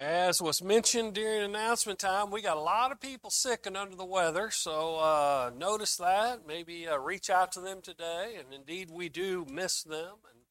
As 0.00 0.40
was 0.40 0.62
mentioned 0.62 1.14
during 1.14 1.42
announcement 1.42 1.98
time, 1.98 2.30
we 2.30 2.40
got 2.40 2.56
a 2.56 2.60
lot 2.60 2.92
of 2.92 3.00
people 3.00 3.30
sick 3.30 3.66
and 3.66 3.76
under 3.76 3.96
the 3.96 4.04
weather, 4.04 4.48
so 4.48 4.94
uh, 4.96 5.50
notice 5.56 5.96
that. 5.96 6.46
Maybe 6.46 6.86
uh, 6.86 6.98
reach 6.98 7.30
out 7.30 7.50
to 7.52 7.60
them 7.60 7.80
today, 7.82 8.36
and 8.38 8.54
indeed 8.54 8.90
we 8.92 9.08
do 9.08 9.44
miss 9.50 9.82
them 9.82 10.14
and 10.30 10.42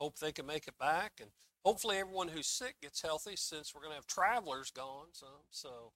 hope 0.00 0.18
they 0.18 0.32
can 0.32 0.46
make 0.46 0.66
it 0.66 0.78
back. 0.78 1.12
And 1.20 1.28
hopefully 1.62 1.98
everyone 1.98 2.28
who's 2.28 2.46
sick 2.46 2.76
gets 2.80 3.02
healthy 3.02 3.36
since 3.36 3.74
we're 3.74 3.82
going 3.82 3.90
to 3.90 3.96
have 3.96 4.06
travelers 4.06 4.70
gone. 4.70 5.08
So, 5.12 5.26
so 5.50 5.92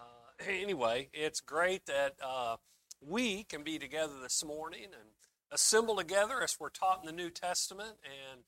uh, 0.00 0.44
anyway, 0.48 1.08
it's 1.12 1.40
great 1.40 1.86
that 1.86 2.14
uh, 2.20 2.56
we 3.00 3.44
can 3.44 3.62
be 3.62 3.78
together 3.78 4.14
this 4.20 4.44
morning 4.44 4.86
and 4.86 5.10
assemble 5.52 5.94
together 5.94 6.42
as 6.42 6.56
we're 6.58 6.70
taught 6.70 6.98
in 7.00 7.06
the 7.06 7.12
New 7.12 7.30
Testament 7.30 7.98
and 8.04 8.40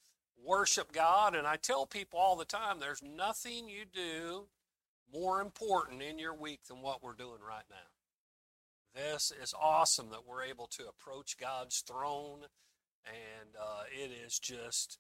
worship 0.44 0.92
God. 0.92 1.34
And 1.34 1.46
I 1.46 1.56
tell 1.56 1.86
people 1.86 2.18
all 2.18 2.36
the 2.36 2.44
time 2.44 2.78
there's 2.78 3.02
nothing 3.02 3.68
you 3.68 3.84
do 3.92 4.46
more 5.12 5.40
important 5.40 6.02
in 6.02 6.18
your 6.18 6.34
week 6.34 6.60
than 6.68 6.80
what 6.82 7.02
we're 7.02 7.12
doing 7.14 7.40
right 7.46 7.64
now. 7.70 7.76
This 8.94 9.32
is 9.42 9.54
awesome 9.58 10.10
that 10.10 10.26
we're 10.26 10.42
able 10.44 10.66
to 10.68 10.86
approach 10.86 11.38
God's 11.38 11.80
throne, 11.80 12.40
and 13.06 13.56
uh, 13.58 13.84
it 13.90 14.10
is 14.10 14.38
just 14.38 14.98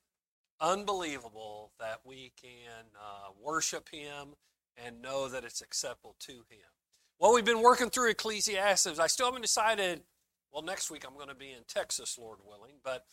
unbelievable 0.60 1.72
that 1.78 2.00
we 2.04 2.32
can 2.40 2.86
uh, 2.96 3.32
worship 3.38 3.90
Him 3.90 4.34
and 4.82 5.02
know 5.02 5.28
that 5.28 5.44
it's 5.44 5.60
acceptable 5.60 6.16
to 6.20 6.32
Him. 6.32 6.70
Well, 7.18 7.34
we've 7.34 7.44
been 7.44 7.62
working 7.62 7.90
through 7.90 8.10
Ecclesiastes. 8.10 8.98
I 8.98 9.06
still 9.08 9.26
haven't 9.26 9.42
decided. 9.42 10.02
Well, 10.50 10.62
next 10.62 10.90
week 10.90 11.04
I'm 11.06 11.14
going 11.14 11.28
to 11.28 11.34
be 11.34 11.50
in 11.50 11.64
Texas, 11.68 12.18
Lord 12.18 12.38
willing, 12.44 12.76
but 12.82 13.04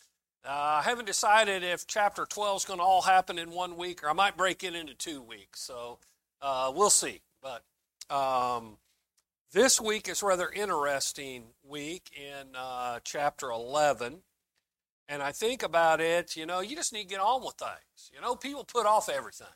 uh, 0.45 0.79
I 0.79 0.81
haven't 0.83 1.05
decided 1.05 1.63
if 1.63 1.85
chapter 1.85 2.25
12 2.25 2.57
is 2.57 2.65
going 2.65 2.79
to 2.79 2.83
all 2.83 3.01
happen 3.01 3.37
in 3.37 3.51
one 3.51 3.75
week 3.75 4.03
or 4.03 4.09
I 4.09 4.13
might 4.13 4.37
break 4.37 4.63
it 4.63 4.73
into 4.73 4.93
two 4.93 5.21
weeks. 5.21 5.59
So 5.59 5.99
uh, 6.41 6.71
we'll 6.73 6.89
see. 6.89 7.21
But 7.41 7.63
um, 8.13 8.77
this 9.51 9.81
week 9.81 10.07
is 10.07 10.23
rather 10.23 10.49
interesting 10.49 11.43
week 11.67 12.09
in 12.15 12.55
uh, 12.55 12.99
chapter 13.03 13.49
11. 13.49 14.21
And 15.09 15.23
I 15.23 15.31
think 15.31 15.63
about 15.63 15.99
it, 15.99 16.35
you 16.35 16.45
know, 16.45 16.59
you 16.61 16.75
just 16.75 16.93
need 16.93 17.03
to 17.03 17.15
get 17.15 17.19
on 17.19 17.43
with 17.43 17.55
things. 17.55 18.11
You 18.13 18.21
know, 18.21 18.35
people 18.35 18.63
put 18.63 18.85
off 18.85 19.09
everything. 19.09 19.47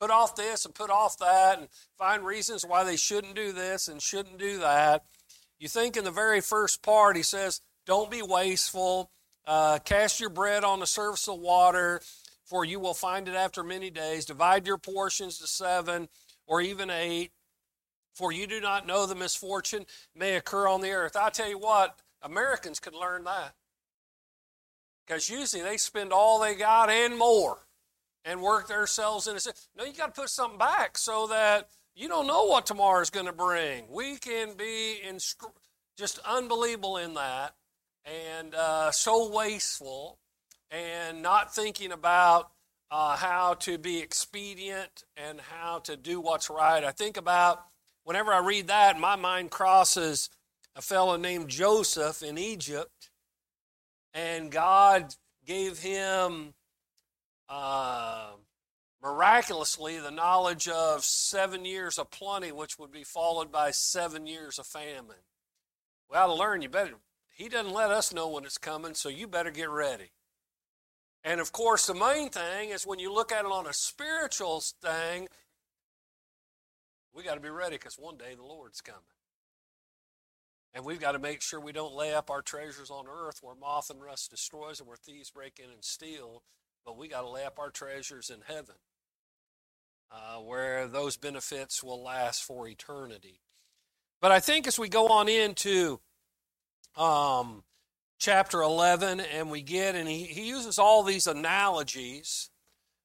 Put 0.00 0.10
off 0.10 0.34
this 0.34 0.64
and 0.64 0.74
put 0.74 0.90
off 0.90 1.18
that 1.18 1.58
and 1.58 1.68
find 1.98 2.24
reasons 2.24 2.64
why 2.64 2.82
they 2.84 2.96
shouldn't 2.96 3.34
do 3.34 3.52
this 3.52 3.86
and 3.86 4.00
shouldn't 4.00 4.38
do 4.38 4.58
that. 4.58 5.04
You 5.58 5.68
think 5.68 5.96
in 5.96 6.04
the 6.04 6.10
very 6.10 6.40
first 6.40 6.82
part, 6.82 7.16
he 7.16 7.22
says, 7.22 7.60
don't 7.84 8.10
be 8.10 8.22
wasteful 8.22 9.10
uh, 9.50 9.80
cast 9.80 10.20
your 10.20 10.30
bread 10.30 10.62
on 10.62 10.78
the 10.78 10.86
surface 10.86 11.26
of 11.26 11.40
water, 11.40 12.00
for 12.44 12.64
you 12.64 12.78
will 12.78 12.94
find 12.94 13.26
it 13.26 13.34
after 13.34 13.64
many 13.64 13.90
days. 13.90 14.24
Divide 14.24 14.64
your 14.64 14.78
portions 14.78 15.38
to 15.38 15.48
seven 15.48 16.08
or 16.46 16.60
even 16.60 16.88
eight, 16.88 17.32
for 18.14 18.30
you 18.30 18.46
do 18.46 18.60
not 18.60 18.86
know 18.86 19.06
the 19.06 19.16
misfortune 19.16 19.86
may 20.14 20.36
occur 20.36 20.68
on 20.68 20.82
the 20.82 20.92
earth. 20.92 21.16
I 21.16 21.30
tell 21.30 21.48
you 21.48 21.58
what, 21.58 21.98
Americans 22.22 22.78
could 22.78 22.94
learn 22.94 23.24
that. 23.24 23.54
Because 25.04 25.28
usually 25.28 25.64
they 25.64 25.78
spend 25.78 26.12
all 26.12 26.38
they 26.38 26.54
got 26.54 26.88
and 26.88 27.18
more 27.18 27.58
and 28.24 28.40
work 28.40 28.68
themselves 28.68 29.26
into. 29.26 29.52
No, 29.76 29.84
you 29.84 29.92
got 29.94 30.14
to 30.14 30.20
put 30.20 30.30
something 30.30 30.60
back 30.60 30.96
so 30.96 31.26
that 31.26 31.70
you 31.96 32.06
don't 32.06 32.28
know 32.28 32.44
what 32.44 32.66
tomorrow 32.66 33.00
is 33.00 33.10
going 33.10 33.26
to 33.26 33.32
bring. 33.32 33.86
We 33.90 34.16
can 34.16 34.56
be 34.56 35.00
in, 35.02 35.18
just 35.96 36.20
unbelievable 36.24 36.98
in 36.98 37.14
that 37.14 37.54
and 38.04 38.54
uh, 38.54 38.90
so 38.90 39.30
wasteful 39.30 40.18
and 40.70 41.22
not 41.22 41.54
thinking 41.54 41.92
about 41.92 42.50
uh, 42.90 43.16
how 43.16 43.54
to 43.54 43.78
be 43.78 44.00
expedient 44.00 45.04
and 45.16 45.40
how 45.40 45.78
to 45.80 45.96
do 45.96 46.20
what's 46.20 46.50
right. 46.50 46.84
I 46.84 46.90
think 46.90 47.16
about 47.16 47.64
whenever 48.04 48.32
I 48.32 48.38
read 48.38 48.68
that, 48.68 48.98
my 48.98 49.16
mind 49.16 49.50
crosses 49.50 50.30
a 50.76 50.82
fellow 50.82 51.16
named 51.16 51.48
Joseph 51.48 52.22
in 52.22 52.38
Egypt, 52.38 53.10
and 54.14 54.50
God 54.50 55.14
gave 55.44 55.78
him 55.80 56.54
uh, 57.48 58.30
miraculously 59.02 59.98
the 59.98 60.10
knowledge 60.10 60.68
of 60.68 61.04
seven 61.04 61.64
years 61.64 61.98
of 61.98 62.10
plenty, 62.10 62.52
which 62.52 62.78
would 62.78 62.92
be 62.92 63.04
followed 63.04 63.50
by 63.50 63.70
seven 63.70 64.26
years 64.26 64.58
of 64.58 64.66
famine. 64.66 65.16
Well, 66.08 66.28
to 66.28 66.34
learn, 66.34 66.62
you 66.62 66.68
better 66.68 66.94
he 67.32 67.48
doesn't 67.48 67.72
let 67.72 67.90
us 67.90 68.12
know 68.12 68.28
when 68.28 68.44
it's 68.44 68.58
coming, 68.58 68.94
so 68.94 69.08
you 69.08 69.26
better 69.26 69.50
get 69.50 69.70
ready. 69.70 70.10
And 71.24 71.40
of 71.40 71.52
course, 71.52 71.86
the 71.86 71.94
main 71.94 72.30
thing 72.30 72.70
is 72.70 72.86
when 72.86 72.98
you 72.98 73.12
look 73.12 73.32
at 73.32 73.44
it 73.44 73.50
on 73.50 73.66
a 73.66 73.72
spiritual 73.72 74.62
thing, 74.82 75.28
we 77.14 77.22
got 77.22 77.34
to 77.34 77.40
be 77.40 77.50
ready 77.50 77.76
because 77.76 77.98
one 77.98 78.16
day 78.16 78.34
the 78.34 78.42
Lord's 78.42 78.80
coming. 78.80 79.00
And 80.72 80.84
we've 80.84 81.00
got 81.00 81.12
to 81.12 81.18
make 81.18 81.42
sure 81.42 81.60
we 81.60 81.72
don't 81.72 81.94
lay 81.94 82.14
up 82.14 82.30
our 82.30 82.42
treasures 82.42 82.90
on 82.90 83.06
earth 83.08 83.40
where 83.42 83.56
moth 83.56 83.90
and 83.90 84.00
rust 84.00 84.30
destroys 84.30 84.78
and 84.78 84.88
where 84.88 84.96
thieves 84.96 85.30
break 85.30 85.58
in 85.58 85.70
and 85.70 85.84
steal, 85.84 86.42
but 86.86 86.96
we 86.96 87.08
got 87.08 87.22
to 87.22 87.28
lay 87.28 87.44
up 87.44 87.58
our 87.58 87.70
treasures 87.70 88.30
in 88.30 88.42
heaven 88.46 88.76
uh, 90.12 90.36
where 90.36 90.86
those 90.86 91.16
benefits 91.16 91.82
will 91.82 92.02
last 92.02 92.42
for 92.44 92.68
eternity. 92.68 93.40
But 94.20 94.32
I 94.32 94.40
think 94.40 94.66
as 94.66 94.78
we 94.78 94.88
go 94.88 95.08
on 95.08 95.28
into 95.28 96.00
um, 96.96 97.62
chapter 98.18 98.60
11, 98.62 99.20
and 99.20 99.50
we 99.50 99.62
get, 99.62 99.94
and 99.94 100.08
he, 100.08 100.24
he 100.24 100.48
uses 100.48 100.78
all 100.78 101.02
these 101.02 101.26
analogies 101.26 102.50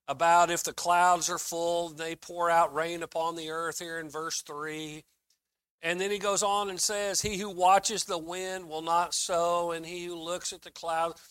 about 0.07 0.51
if 0.51 0.63
the 0.63 0.73
clouds 0.73 1.29
are 1.29 1.37
full, 1.37 1.89
they 1.89 2.15
pour 2.15 2.49
out 2.49 2.73
rain 2.73 3.01
upon 3.01 3.35
the 3.35 3.49
earth 3.49 3.79
here 3.79 3.99
in 3.99 4.09
verse 4.09 4.41
3. 4.41 5.03
And 5.81 5.99
then 5.99 6.11
he 6.11 6.19
goes 6.19 6.43
on 6.43 6.69
and 6.69 6.79
says, 6.79 7.21
He 7.21 7.37
who 7.37 7.49
watches 7.49 8.03
the 8.03 8.17
wind 8.17 8.67
will 8.67 8.81
not 8.81 9.13
sow, 9.13 9.71
and 9.71 9.85
he 9.85 10.05
who 10.05 10.15
looks 10.15 10.53
at 10.53 10.61
the 10.61 10.71
clouds. 10.71 11.21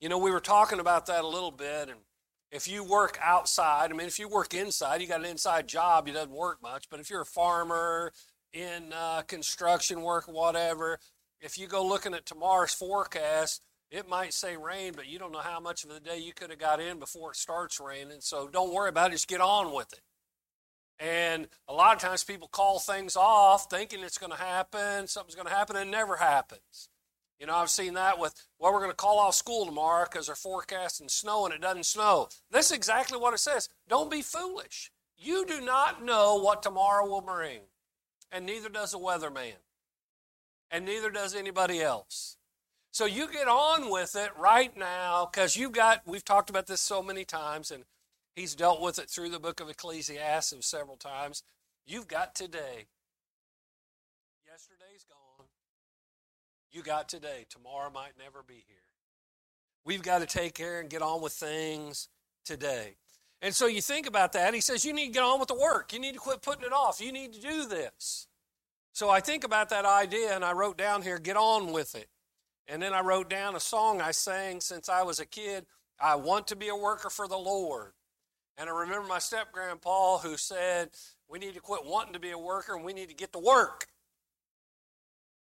You 0.00 0.08
know, 0.08 0.18
we 0.18 0.30
were 0.30 0.40
talking 0.40 0.80
about 0.80 1.06
that 1.06 1.24
a 1.24 1.28
little 1.28 1.50
bit, 1.50 1.88
and 1.88 2.00
if 2.50 2.68
you 2.68 2.84
work 2.84 3.18
outside, 3.20 3.90
I 3.90 3.94
mean, 3.96 4.06
if 4.06 4.18
you 4.20 4.28
work 4.28 4.54
inside, 4.54 5.00
you 5.00 5.08
got 5.08 5.20
an 5.20 5.26
inside 5.26 5.66
job, 5.66 6.06
it 6.06 6.12
doesn't 6.12 6.30
work 6.30 6.62
much. 6.62 6.88
But 6.88 7.00
if 7.00 7.10
you're 7.10 7.22
a 7.22 7.26
farmer 7.26 8.12
in 8.52 8.92
uh, 8.92 9.22
construction 9.22 10.02
work, 10.02 10.26
whatever, 10.28 11.00
if 11.44 11.58
you 11.58 11.66
go 11.66 11.86
looking 11.86 12.14
at 12.14 12.24
tomorrow's 12.24 12.72
forecast, 12.72 13.62
it 13.90 14.08
might 14.08 14.32
say 14.32 14.56
rain, 14.56 14.94
but 14.96 15.06
you 15.06 15.18
don't 15.18 15.30
know 15.30 15.40
how 15.40 15.60
much 15.60 15.84
of 15.84 15.90
the 15.90 16.00
day 16.00 16.18
you 16.18 16.32
could 16.32 16.48
have 16.48 16.58
got 16.58 16.80
in 16.80 16.98
before 16.98 17.32
it 17.32 17.36
starts 17.36 17.78
raining. 17.78 18.20
So 18.20 18.48
don't 18.48 18.72
worry 18.72 18.88
about 18.88 19.10
it, 19.10 19.12
just 19.12 19.28
get 19.28 19.42
on 19.42 19.72
with 19.74 19.92
it. 19.92 20.00
And 20.98 21.48
a 21.68 21.74
lot 21.74 21.94
of 21.94 22.00
times 22.00 22.24
people 22.24 22.48
call 22.48 22.78
things 22.78 23.14
off 23.14 23.68
thinking 23.68 24.02
it's 24.02 24.16
going 24.16 24.32
to 24.32 24.38
happen, 24.38 25.06
something's 25.06 25.34
going 25.34 25.46
to 25.46 25.54
happen, 25.54 25.76
and 25.76 25.88
it 25.88 25.92
never 25.92 26.16
happens. 26.16 26.88
You 27.38 27.46
know, 27.46 27.56
I've 27.56 27.68
seen 27.68 27.92
that 27.94 28.18
with, 28.18 28.34
well, 28.58 28.72
we're 28.72 28.78
going 28.78 28.90
to 28.90 28.96
call 28.96 29.18
off 29.18 29.34
school 29.34 29.66
tomorrow 29.66 30.06
because 30.10 30.26
they're 30.26 30.36
forecasting 30.36 31.10
snow 31.10 31.44
and 31.44 31.52
it 31.52 31.60
doesn't 31.60 31.84
snow. 31.84 32.28
That's 32.50 32.70
exactly 32.70 33.18
what 33.18 33.34
it 33.34 33.38
says. 33.38 33.68
Don't 33.86 34.10
be 34.10 34.22
foolish. 34.22 34.90
You 35.18 35.44
do 35.44 35.60
not 35.60 36.02
know 36.02 36.36
what 36.36 36.62
tomorrow 36.62 37.06
will 37.06 37.20
bring, 37.20 37.60
and 38.32 38.46
neither 38.46 38.70
does 38.70 38.92
the 38.92 38.98
weatherman 38.98 39.56
and 40.70 40.84
neither 40.84 41.10
does 41.10 41.34
anybody 41.34 41.80
else. 41.80 42.36
So 42.90 43.06
you 43.06 43.30
get 43.30 43.48
on 43.48 43.90
with 43.90 44.14
it 44.14 44.30
right 44.38 44.76
now 44.76 45.28
because 45.30 45.56
you've 45.56 45.72
got, 45.72 46.02
we've 46.06 46.24
talked 46.24 46.48
about 46.48 46.68
this 46.68 46.80
so 46.80 47.02
many 47.02 47.24
times, 47.24 47.70
and 47.70 47.84
he's 48.36 48.54
dealt 48.54 48.80
with 48.80 48.98
it 48.98 49.10
through 49.10 49.30
the 49.30 49.40
book 49.40 49.60
of 49.60 49.68
Ecclesiastes 49.68 50.64
several 50.64 50.96
times. 50.96 51.42
You've 51.86 52.06
got 52.06 52.34
today. 52.34 52.86
Yesterday's 54.46 55.04
gone. 55.08 55.46
You 56.70 56.82
got 56.82 57.08
today. 57.08 57.46
Tomorrow 57.50 57.90
might 57.90 58.12
never 58.16 58.44
be 58.46 58.64
here. 58.68 58.76
We've 59.84 60.02
got 60.02 60.20
to 60.20 60.26
take 60.26 60.54
care 60.54 60.80
and 60.80 60.88
get 60.88 61.02
on 61.02 61.20
with 61.20 61.32
things 61.32 62.08
today. 62.44 62.94
And 63.42 63.54
so 63.54 63.66
you 63.66 63.82
think 63.82 64.06
about 64.06 64.32
that. 64.32 64.54
He 64.54 64.60
says, 64.60 64.84
You 64.84 64.92
need 64.92 65.08
to 65.08 65.12
get 65.12 65.22
on 65.22 65.38
with 65.38 65.48
the 65.48 65.54
work. 65.54 65.92
You 65.92 65.98
need 65.98 66.14
to 66.14 66.20
quit 66.20 66.42
putting 66.42 66.64
it 66.64 66.72
off. 66.72 67.00
You 67.00 67.12
need 67.12 67.32
to 67.34 67.40
do 67.40 67.66
this. 67.66 68.28
So 68.94 69.10
I 69.10 69.18
think 69.20 69.42
about 69.42 69.70
that 69.70 69.84
idea 69.84 70.34
and 70.34 70.44
I 70.44 70.52
wrote 70.52 70.78
down 70.78 71.02
here, 71.02 71.18
get 71.18 71.36
on 71.36 71.72
with 71.72 71.96
it. 71.96 72.08
And 72.68 72.80
then 72.80 72.94
I 72.94 73.02
wrote 73.02 73.28
down 73.28 73.56
a 73.56 73.60
song 73.60 74.00
I 74.00 74.12
sang 74.12 74.60
since 74.60 74.88
I 74.88 75.02
was 75.02 75.18
a 75.18 75.26
kid 75.26 75.66
I 76.00 76.16
want 76.16 76.48
to 76.48 76.56
be 76.56 76.68
a 76.68 76.76
worker 76.76 77.10
for 77.10 77.28
the 77.28 77.36
Lord. 77.36 77.92
And 78.56 78.68
I 78.68 78.72
remember 78.72 79.06
my 79.06 79.18
step 79.18 79.52
grandpa 79.52 80.18
who 80.18 80.36
said, 80.36 80.90
We 81.28 81.38
need 81.38 81.54
to 81.54 81.60
quit 81.60 81.84
wanting 81.84 82.12
to 82.14 82.20
be 82.20 82.30
a 82.30 82.38
worker 82.38 82.74
and 82.74 82.84
we 82.84 82.92
need 82.92 83.08
to 83.08 83.14
get 83.14 83.32
to 83.32 83.38
work. 83.38 83.88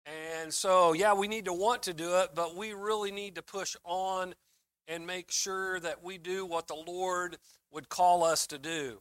And 0.06 0.52
so, 0.52 0.92
yeah, 0.92 1.14
we 1.14 1.28
need 1.28 1.46
to 1.46 1.52
want 1.52 1.82
to 1.84 1.94
do 1.94 2.16
it, 2.18 2.30
but 2.34 2.56
we 2.56 2.72
really 2.72 3.10
need 3.10 3.34
to 3.34 3.42
push 3.42 3.76
on 3.84 4.34
and 4.86 5.06
make 5.06 5.30
sure 5.30 5.80
that 5.80 6.02
we 6.02 6.16
do 6.16 6.46
what 6.46 6.66
the 6.66 6.74
Lord 6.74 7.36
would 7.70 7.88
call 7.88 8.24
us 8.24 8.46
to 8.48 8.58
do. 8.58 9.00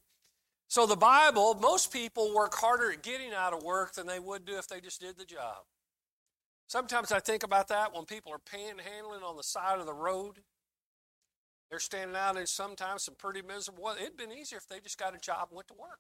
So, 0.70 0.86
the 0.86 0.98
Bible, 0.98 1.56
most 1.56 1.94
people 1.94 2.36
work 2.36 2.54
harder 2.56 2.92
at 2.92 3.02
getting 3.02 3.34
out 3.34 3.54
of 3.54 3.64
work 3.64 3.94
than 3.94 4.06
they 4.06 4.20
would 4.20 4.46
do 4.46 4.58
if 4.58 4.68
they 4.68 4.82
just 4.82 5.00
did 5.00 5.18
the 5.18 5.26
job. 5.26 5.64
Sometimes 6.68 7.14
I 7.14 7.20
think 7.20 7.44
about 7.44 7.70
that 7.70 7.96
when 7.96 8.04
people 8.06 8.34
are 8.34 8.40
panhandling 8.40 9.24
on 9.24 9.38
the 9.38 9.44
side 9.44 9.80
of 9.80 9.86
the 9.86 9.94
road. 9.94 10.40
They're 11.70 11.80
standing 11.80 12.16
out 12.16 12.38
in 12.38 12.48
sometimes 12.48 13.04
some 13.04 13.16
pretty 13.16 13.42
miserable. 13.42 13.94
It'd 14.00 14.18
been 14.18 14.32
easier 14.32 14.58
if 14.58 14.68
they 14.68 14.80
just 14.80 14.98
got 14.98 15.16
a 15.16 15.20
job 15.20 15.48
and 15.50 15.56
went 15.56 15.68
to 15.70 15.74
work. 15.74 16.00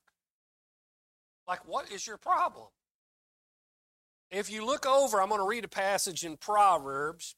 Like, 1.48 1.68
what 1.68 1.92
is 1.92 2.06
your 2.06 2.18
problem? 2.18 2.68
If 4.30 4.50
you 4.50 4.66
look 4.66 4.86
over, 4.86 5.22
I'm 5.22 5.30
going 5.30 5.40
to 5.40 5.48
read 5.48 5.64
a 5.64 5.70
passage 5.70 6.26
in 6.26 6.36
Proverbs, 6.36 7.36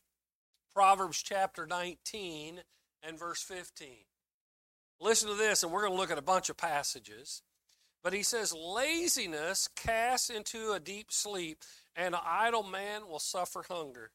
Proverbs 0.74 1.22
chapter 1.22 1.68
19 1.68 2.62
and 3.04 3.20
verse 3.20 3.44
15. 3.44 3.90
Listen 5.02 5.30
to 5.30 5.36
this, 5.36 5.64
and 5.64 5.72
we're 5.72 5.82
going 5.82 5.94
to 5.94 5.98
look 5.98 6.12
at 6.12 6.18
a 6.18 6.24
bunch 6.24 6.50
of 6.50 6.58
passages. 6.58 7.42
But 8.04 8.14
he 8.14 8.24
says, 8.24 8.54
Laziness 8.54 9.70
casts 9.76 10.30
into 10.30 10.72
a 10.72 10.80
deep 10.80 11.12
sleep, 11.12 11.64
and 11.96 12.16
an 12.16 12.22
idle 12.26 12.64
man 12.64 13.08
will 13.08 13.20
suffer 13.20 13.64
hunger. 13.70 14.12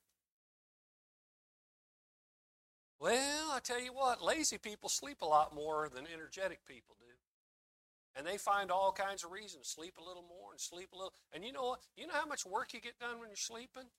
Well, 3.00 3.50
I 3.52 3.60
tell 3.60 3.80
you 3.80 3.92
what, 3.92 4.22
lazy 4.22 4.56
people 4.56 4.88
sleep 4.88 5.20
a 5.20 5.26
lot 5.26 5.54
more 5.54 5.90
than 5.94 6.06
energetic 6.12 6.64
people 6.66 6.96
do. 6.98 7.04
And 8.16 8.26
they 8.26 8.38
find 8.38 8.70
all 8.70 8.92
kinds 8.92 9.24
of 9.24 9.32
reasons. 9.32 9.66
To 9.66 9.70
sleep 9.70 9.98
a 9.98 10.04
little 10.04 10.22
more 10.22 10.52
and 10.52 10.60
sleep 10.60 10.88
a 10.94 10.96
little. 10.96 11.12
And 11.32 11.44
you 11.44 11.52
know 11.52 11.64
what? 11.64 11.80
You 11.96 12.06
know 12.06 12.14
how 12.14 12.26
much 12.26 12.46
work 12.46 12.72
you 12.72 12.80
get 12.80 12.98
done 12.98 13.18
when 13.18 13.28
you're 13.28 13.36
sleeping? 13.36 13.90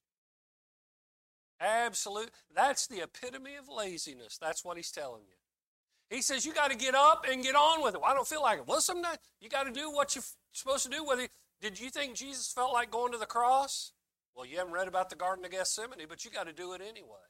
Absolute. 1.59 2.31
That's 2.53 2.87
the 2.87 3.03
epitome 3.03 3.55
of 3.55 3.67
laziness. 3.69 4.37
That's 4.37 4.63
what 4.63 4.77
he's 4.77 4.91
telling 4.91 5.23
you. 5.27 5.35
He 6.09 6.21
says 6.21 6.45
you 6.45 6.53
got 6.53 6.71
to 6.71 6.77
get 6.77 6.95
up 6.95 7.25
and 7.29 7.43
get 7.43 7.55
on 7.55 7.83
with 7.83 7.95
it. 7.95 8.01
Well, 8.01 8.11
I 8.11 8.13
don't 8.13 8.27
feel 8.27 8.41
like 8.41 8.59
it. 8.59 8.67
Well, 8.67 8.81
sometimes 8.81 9.17
you 9.41 9.49
got 9.49 9.63
to 9.63 9.71
do 9.71 9.91
what 9.91 10.15
you're 10.15 10.23
supposed 10.51 10.83
to 10.83 10.89
do. 10.89 11.03
Whether 11.03 11.27
did 11.61 11.79
you 11.79 11.89
think 11.89 12.15
Jesus 12.15 12.51
felt 12.51 12.73
like 12.73 12.91
going 12.91 13.11
to 13.11 13.17
the 13.17 13.25
cross? 13.25 13.91
Well, 14.35 14.45
you 14.45 14.57
haven't 14.57 14.73
read 14.73 14.87
about 14.87 15.09
the 15.09 15.15
Garden 15.15 15.45
of 15.45 15.51
Gethsemane, 15.51 16.05
but 16.07 16.25
you 16.25 16.31
got 16.31 16.47
to 16.47 16.53
do 16.53 16.73
it 16.73 16.81
anyway. 16.81 17.23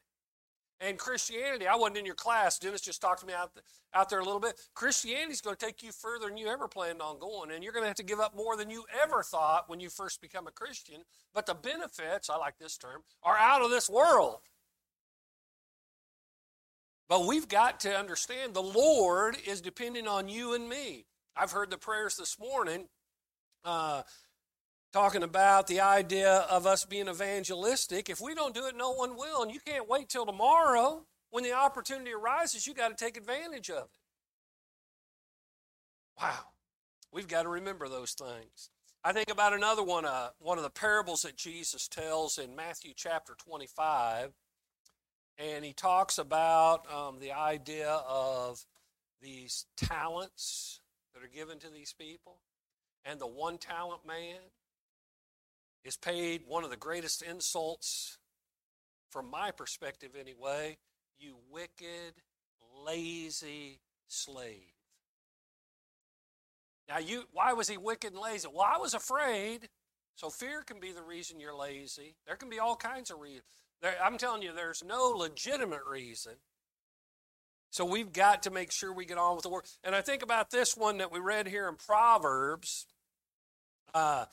And 0.82 0.98
Christianity, 0.98 1.68
I 1.68 1.76
wasn't 1.76 2.00
in 2.00 2.06
your 2.06 2.16
class. 2.16 2.60
Dennis 2.60 2.82
just 2.82 3.02
talked 3.02 3.22
to 3.22 3.26
me 3.26 3.34
out, 3.34 3.52
out 3.94 4.10
there 4.10 4.20
a 4.20 4.26
little 4.26 4.42
bit. 4.42 4.60
Christianity 4.74 5.32
is 5.32 5.40
going 5.40 5.56
to 5.56 5.66
take 5.66 5.82
you 5.82 5.94
further 5.94 6.28
than 6.28 6.36
you 6.36 6.48
ever 6.48 6.68
planned 6.68 7.02
on 7.02 7.18
going, 7.18 7.52
and 7.52 7.64
you're 7.64 7.72
going 7.72 7.84
to 7.84 7.88
have 7.88 7.96
to 7.98 8.04
give 8.04 8.20
up 8.20 8.36
more 8.36 8.58
than 8.58 8.70
you 8.70 8.84
ever 9.02 9.24
thought 9.24 9.70
when 9.70 9.80
you 9.80 9.90
first 9.90 10.22
become 10.22 10.48
a 10.48 10.52
Christian. 10.52 11.04
But 11.34 11.46
the 11.46 11.54
benefits, 11.54 12.30
I 12.30 12.36
like 12.36 12.58
this 12.58 12.78
term, 12.78 13.04
are 13.24 13.38
out 13.38 13.62
of 13.62 13.70
this 13.70 13.90
world. 13.90 14.40
But 17.08 17.28
we've 17.28 17.48
got 17.48 17.80
to 17.82 17.96
understand 17.96 18.54
the 18.54 18.64
Lord 18.64 19.38
is 19.46 19.62
depending 19.62 20.08
on 20.08 20.28
you 20.28 20.54
and 20.54 20.68
me. 20.68 21.06
I've 21.38 21.52
heard 21.52 21.70
the 21.70 21.78
prayers 21.78 22.16
this 22.16 22.40
morning 22.40 22.88
uh, 23.64 24.04
talking 24.92 25.22
about 25.22 25.68
the 25.68 25.82
idea 25.82 26.46
of 26.50 26.66
us 26.66 26.86
being 26.86 27.08
evangelistic. 27.08 28.10
If 28.10 28.22
we 28.22 28.34
don't 28.34 28.56
do 28.56 28.66
it, 28.66 28.76
no 28.76 28.92
one 28.94 29.18
will. 29.18 29.44
And 29.44 29.52
you 29.52 29.60
can't 29.60 29.88
wait 29.88 30.10
till 30.10 30.26
tomorrow. 30.26 31.06
When 31.30 31.44
the 31.44 31.54
opportunity 31.54 32.12
arises, 32.12 32.66
you 32.66 32.74
got 32.74 32.98
to 32.98 33.04
take 33.06 33.18
advantage 33.18 33.70
of 33.70 33.84
it. 33.84 33.90
Wow. 36.22 36.40
We've 37.12 37.28
got 37.28 37.44
to 37.44 37.50
remember 37.50 37.88
those 37.88 38.14
things. 38.14 38.70
I 39.04 39.14
think 39.14 39.30
about 39.30 39.54
another 39.54 39.84
one, 39.84 40.06
uh, 40.06 40.30
one 40.40 40.58
of 40.58 40.64
the 40.64 40.70
parables 40.70 41.22
that 41.22 41.38
Jesus 41.38 41.88
tells 41.88 42.40
in 42.40 42.56
Matthew 42.56 42.94
chapter 42.96 43.36
25 43.38 44.32
and 45.38 45.66
he 45.66 45.74
talks 45.74 46.18
about 46.18 46.92
um, 46.92 47.20
the 47.20 47.32
idea 47.32 48.02
of 48.08 48.66
these 49.22 49.66
talents 49.76 50.80
that 51.14 51.24
are 51.24 51.28
given 51.28 51.60
to 51.60 51.70
these 51.70 51.94
people. 51.94 52.38
And 53.04 53.20
the 53.20 53.28
one 53.28 53.58
talent 53.58 54.06
man 54.06 54.40
is 55.84 55.98
paid 55.98 56.42
one 56.48 56.64
of 56.64 56.70
the 56.70 56.78
greatest 56.78 57.22
insults, 57.22 58.18
from 59.12 59.30
my 59.30 59.52
perspective 59.52 60.12
anyway, 60.20 60.78
you 61.18 61.38
wicked, 61.52 62.14
lazy 62.86 63.80
slave. 64.08 64.74
Now, 66.90 67.00
you, 67.00 67.24
why 67.32 67.54
was 67.54 67.70
he 67.70 67.78
wicked 67.78 68.14
and 68.14 68.22
lazy? 68.22 68.48
Well, 68.52 68.68
I 68.68 68.78
was 68.78 68.94
afraid. 68.94 69.70
So 70.16 70.30
fear 70.30 70.62
can 70.62 70.80
be 70.80 70.92
the 70.92 71.02
reason 71.02 71.40
you're 71.40 71.56
lazy. 71.56 72.16
There 72.26 72.36
can 72.36 72.50
be 72.50 72.60
all 72.60 72.76
kinds 72.76 73.12
of 73.12 73.20
reasons. 73.20 73.44
There, 73.86 73.94
I'm 74.04 74.18
telling 74.18 74.42
you, 74.42 74.52
there's 74.52 74.84
no 74.84 75.10
legitimate 75.16 75.86
reason. 75.88 76.32
So 77.70 77.86
we've 77.86 78.12
got 78.12 78.42
to 78.44 78.50
make 78.50 78.72
sure 78.72 78.92
we 78.92 79.06
get 79.06 79.20
on 79.20 79.36
with 79.36 79.44
the 79.44 79.50
work. 79.50 79.68
And 79.84 79.94
I 79.94 80.02
think 80.02 80.24
about 80.24 80.50
this 80.50 80.76
one 80.76 80.98
that 80.98 81.12
we 81.12 81.20
read 81.20 81.48
here 81.48 81.68
in 81.68 81.76
Proverbs, 81.76 82.88
uh, 83.94 84.26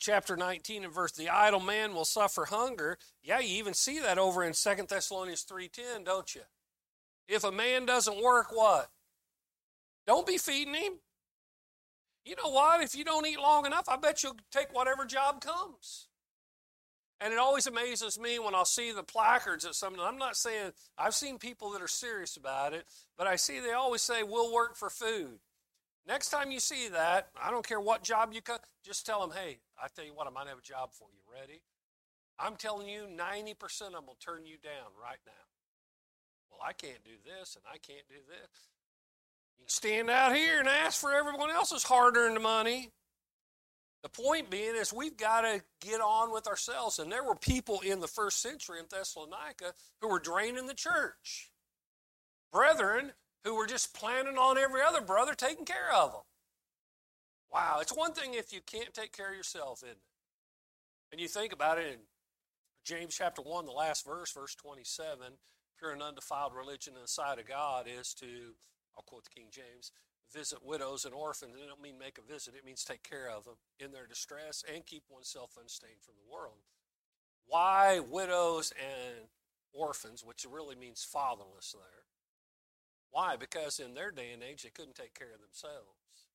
chapter 0.00 0.36
19 0.36 0.82
and 0.82 0.92
verse, 0.92 1.12
the 1.12 1.28
idle 1.28 1.60
man 1.60 1.94
will 1.94 2.04
suffer 2.04 2.46
hunger. 2.46 2.98
Yeah, 3.22 3.38
you 3.38 3.58
even 3.58 3.74
see 3.74 4.00
that 4.00 4.18
over 4.18 4.42
in 4.42 4.54
Second 4.54 4.88
Thessalonians 4.88 5.44
3.10, 5.44 6.04
don't 6.04 6.34
you? 6.34 6.40
If 7.28 7.44
a 7.44 7.52
man 7.52 7.86
doesn't 7.86 8.20
work, 8.20 8.48
what? 8.50 8.90
Don't 10.04 10.26
be 10.26 10.36
feeding 10.36 10.74
him. 10.74 10.94
You 12.24 12.34
know 12.34 12.50
what? 12.50 12.82
If 12.82 12.96
you 12.96 13.04
don't 13.04 13.24
eat 13.24 13.38
long 13.38 13.66
enough, 13.66 13.88
I 13.88 13.98
bet 13.98 14.24
you'll 14.24 14.34
take 14.50 14.74
whatever 14.74 15.04
job 15.04 15.40
comes. 15.40 16.07
And 17.20 17.32
it 17.32 17.38
always 17.38 17.66
amazes 17.66 18.18
me 18.18 18.38
when 18.38 18.54
I'll 18.54 18.64
see 18.64 18.92
the 18.92 19.02
placards 19.02 19.64
at 19.64 19.74
some. 19.74 19.98
I'm 20.00 20.18
not 20.18 20.36
saying 20.36 20.72
I've 20.96 21.14
seen 21.14 21.38
people 21.38 21.72
that 21.72 21.82
are 21.82 21.88
serious 21.88 22.36
about 22.36 22.74
it, 22.74 22.84
but 23.16 23.26
I 23.26 23.36
see 23.36 23.58
they 23.58 23.72
always 23.72 24.02
say 24.02 24.22
we'll 24.22 24.54
work 24.54 24.76
for 24.76 24.88
food. 24.88 25.40
Next 26.06 26.30
time 26.30 26.50
you 26.50 26.60
see 26.60 26.88
that, 26.88 27.28
I 27.40 27.50
don't 27.50 27.66
care 27.66 27.80
what 27.80 28.02
job 28.02 28.32
you 28.32 28.40
cut, 28.40 28.62
just 28.84 29.04
tell 29.04 29.20
them, 29.20 29.36
hey, 29.36 29.58
I 29.82 29.88
tell 29.94 30.04
you 30.04 30.14
what, 30.14 30.26
I 30.26 30.30
might 30.30 30.46
have 30.46 30.58
a 30.58 30.62
job 30.62 30.90
for 30.92 31.08
you. 31.12 31.20
Ready? 31.40 31.60
I'm 32.38 32.56
telling 32.56 32.88
you, 32.88 33.02
90% 33.02 33.52
of 33.88 33.92
them 33.92 34.06
will 34.06 34.16
turn 34.20 34.46
you 34.46 34.56
down 34.62 34.92
right 35.00 35.18
now. 35.26 35.32
Well, 36.50 36.60
I 36.64 36.72
can't 36.72 37.02
do 37.04 37.10
this 37.24 37.56
and 37.56 37.64
I 37.66 37.78
can't 37.78 38.08
do 38.08 38.14
this. 38.14 38.70
You 39.58 39.64
can 39.64 39.68
stand 39.68 40.08
out 40.08 40.34
here 40.34 40.60
and 40.60 40.68
ask 40.68 41.00
for 41.00 41.12
everyone 41.12 41.50
else's 41.50 41.82
hard 41.82 42.16
earned 42.16 42.40
money. 42.42 42.90
The 44.02 44.08
point 44.08 44.50
being 44.50 44.76
is 44.76 44.92
we've 44.92 45.16
got 45.16 45.42
to 45.42 45.62
get 45.80 46.00
on 46.00 46.32
with 46.32 46.46
ourselves. 46.46 46.98
And 46.98 47.10
there 47.10 47.24
were 47.24 47.34
people 47.34 47.80
in 47.80 48.00
the 48.00 48.06
first 48.06 48.40
century 48.40 48.78
in 48.78 48.86
Thessalonica 48.90 49.72
who 50.00 50.08
were 50.08 50.20
draining 50.20 50.66
the 50.66 50.74
church. 50.74 51.50
Brethren 52.52 53.12
who 53.44 53.56
were 53.56 53.66
just 53.66 53.94
planning 53.94 54.38
on 54.38 54.58
every 54.58 54.82
other 54.82 55.00
brother 55.00 55.34
taking 55.34 55.64
care 55.64 55.92
of 55.94 56.12
them. 56.12 56.22
Wow, 57.52 57.78
it's 57.80 57.96
one 57.96 58.12
thing 58.12 58.34
if 58.34 58.52
you 58.52 58.60
can't 58.64 58.92
take 58.92 59.16
care 59.16 59.30
of 59.30 59.36
yourself, 59.36 59.82
isn't 59.82 59.90
it? 59.90 59.98
And 61.12 61.20
you 61.20 61.28
think 61.28 61.52
about 61.52 61.78
it 61.78 61.86
in 61.86 61.98
James 62.84 63.14
chapter 63.16 63.42
1, 63.42 63.64
the 63.64 63.72
last 63.72 64.04
verse, 64.04 64.32
verse 64.32 64.54
27 64.54 65.32
pure 65.78 65.92
and 65.92 66.02
undefiled 66.02 66.54
religion 66.54 66.94
in 66.96 67.02
the 67.02 67.08
sight 67.08 67.38
of 67.38 67.46
God 67.46 67.86
is 67.88 68.12
to, 68.14 68.26
I'll 68.96 69.04
quote 69.04 69.24
the 69.24 69.30
King 69.30 69.48
James, 69.50 69.92
visit 70.32 70.64
widows 70.64 71.04
and 71.04 71.14
orphans. 71.14 71.54
It 71.54 71.66
don't 71.66 71.82
mean 71.82 71.98
make 71.98 72.18
a 72.18 72.32
visit, 72.32 72.54
it 72.54 72.64
means 72.64 72.84
take 72.84 73.02
care 73.02 73.30
of 73.30 73.44
them 73.44 73.54
in 73.78 73.92
their 73.92 74.06
distress 74.06 74.64
and 74.72 74.84
keep 74.84 75.04
oneself 75.10 75.56
unstained 75.60 76.02
from 76.02 76.14
the 76.16 76.32
world. 76.32 76.64
Why 77.46 78.00
widows 78.00 78.72
and 78.78 79.28
orphans, 79.72 80.24
which 80.24 80.46
really 80.50 80.76
means 80.76 81.02
fatherless 81.04 81.72
there? 81.72 82.04
Why? 83.10 83.36
Because 83.36 83.80
in 83.80 83.94
their 83.94 84.10
day 84.10 84.32
and 84.32 84.42
age, 84.42 84.62
they 84.62 84.70
couldn't 84.70 84.94
take 84.94 85.14
care 85.14 85.32
of 85.34 85.40
themselves. 85.40 86.26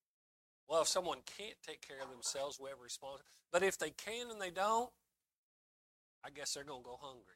Well, 0.68 0.82
if 0.82 0.88
someone 0.88 1.20
can't 1.38 1.58
take 1.66 1.88
care 1.88 2.02
of 2.02 2.10
themselves, 2.10 2.60
we 2.60 2.70
have 2.70 2.80
a. 2.80 3.22
But 3.52 3.64
if 3.64 3.78
they 3.78 3.92
can 3.92 4.32
and 4.32 4.42
they 4.42 4.50
don't, 4.50 4.90
I 6.26 6.30
guess 6.30 6.54
they're 6.54 6.64
going 6.64 6.82
to 6.82 6.90
go 6.90 6.98
hungry. 7.00 7.36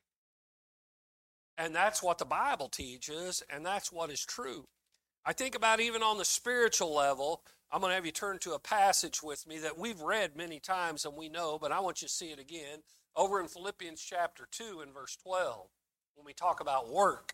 And 1.57 1.75
that's 1.75 2.01
what 2.01 2.17
the 2.17 2.25
Bible 2.25 2.69
teaches, 2.69 3.43
and 3.49 3.65
that's 3.65 3.91
what 3.91 4.11
is 4.11 4.23
true. 4.23 4.65
I 5.27 5.33
think 5.33 5.55
about 5.55 5.81
even 5.81 6.01
on 6.03 6.17
the 6.17 6.23
spiritual 6.23 6.95
level, 6.95 7.41
I'm 7.69 7.81
going 7.81 7.91
to 7.91 7.95
have 7.95 8.05
you 8.05 8.13
turn 8.13 8.39
to 8.39 8.53
a 8.53 8.59
passage 8.59 9.21
with 9.21 9.45
me 9.45 9.59
that 9.59 9.77
we've 9.77 9.99
read 9.99 10.37
many 10.37 10.61
times 10.61 11.03
and 11.03 11.17
we 11.17 11.27
know, 11.27 11.59
but 11.59 11.69
I 11.69 11.81
want 11.81 12.01
you 12.01 12.07
to 12.07 12.13
see 12.13 12.27
it 12.27 12.39
again 12.39 12.79
over 13.13 13.41
in 13.41 13.49
Philippians 13.49 14.01
chapter 14.01 14.47
2 14.49 14.79
and 14.81 14.93
verse 14.93 15.17
12 15.17 15.67
when 16.15 16.25
we 16.25 16.31
talk 16.31 16.61
about 16.61 16.89
work. 16.89 17.33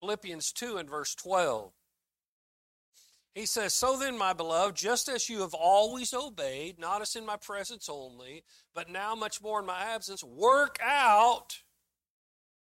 Philippians 0.00 0.50
2 0.50 0.76
and 0.78 0.90
verse 0.90 1.14
12. 1.14 1.70
He 3.32 3.46
says, 3.46 3.72
So 3.72 3.96
then, 3.96 4.18
my 4.18 4.32
beloved, 4.32 4.76
just 4.76 5.08
as 5.08 5.28
you 5.28 5.42
have 5.42 5.54
always 5.54 6.12
obeyed, 6.12 6.80
not 6.80 7.00
as 7.00 7.14
in 7.14 7.24
my 7.24 7.36
presence 7.36 7.88
only, 7.88 8.42
but 8.74 8.90
now 8.90 9.14
much 9.14 9.40
more 9.40 9.60
in 9.60 9.66
my 9.66 9.84
absence, 9.84 10.24
work 10.24 10.80
out 10.84 11.60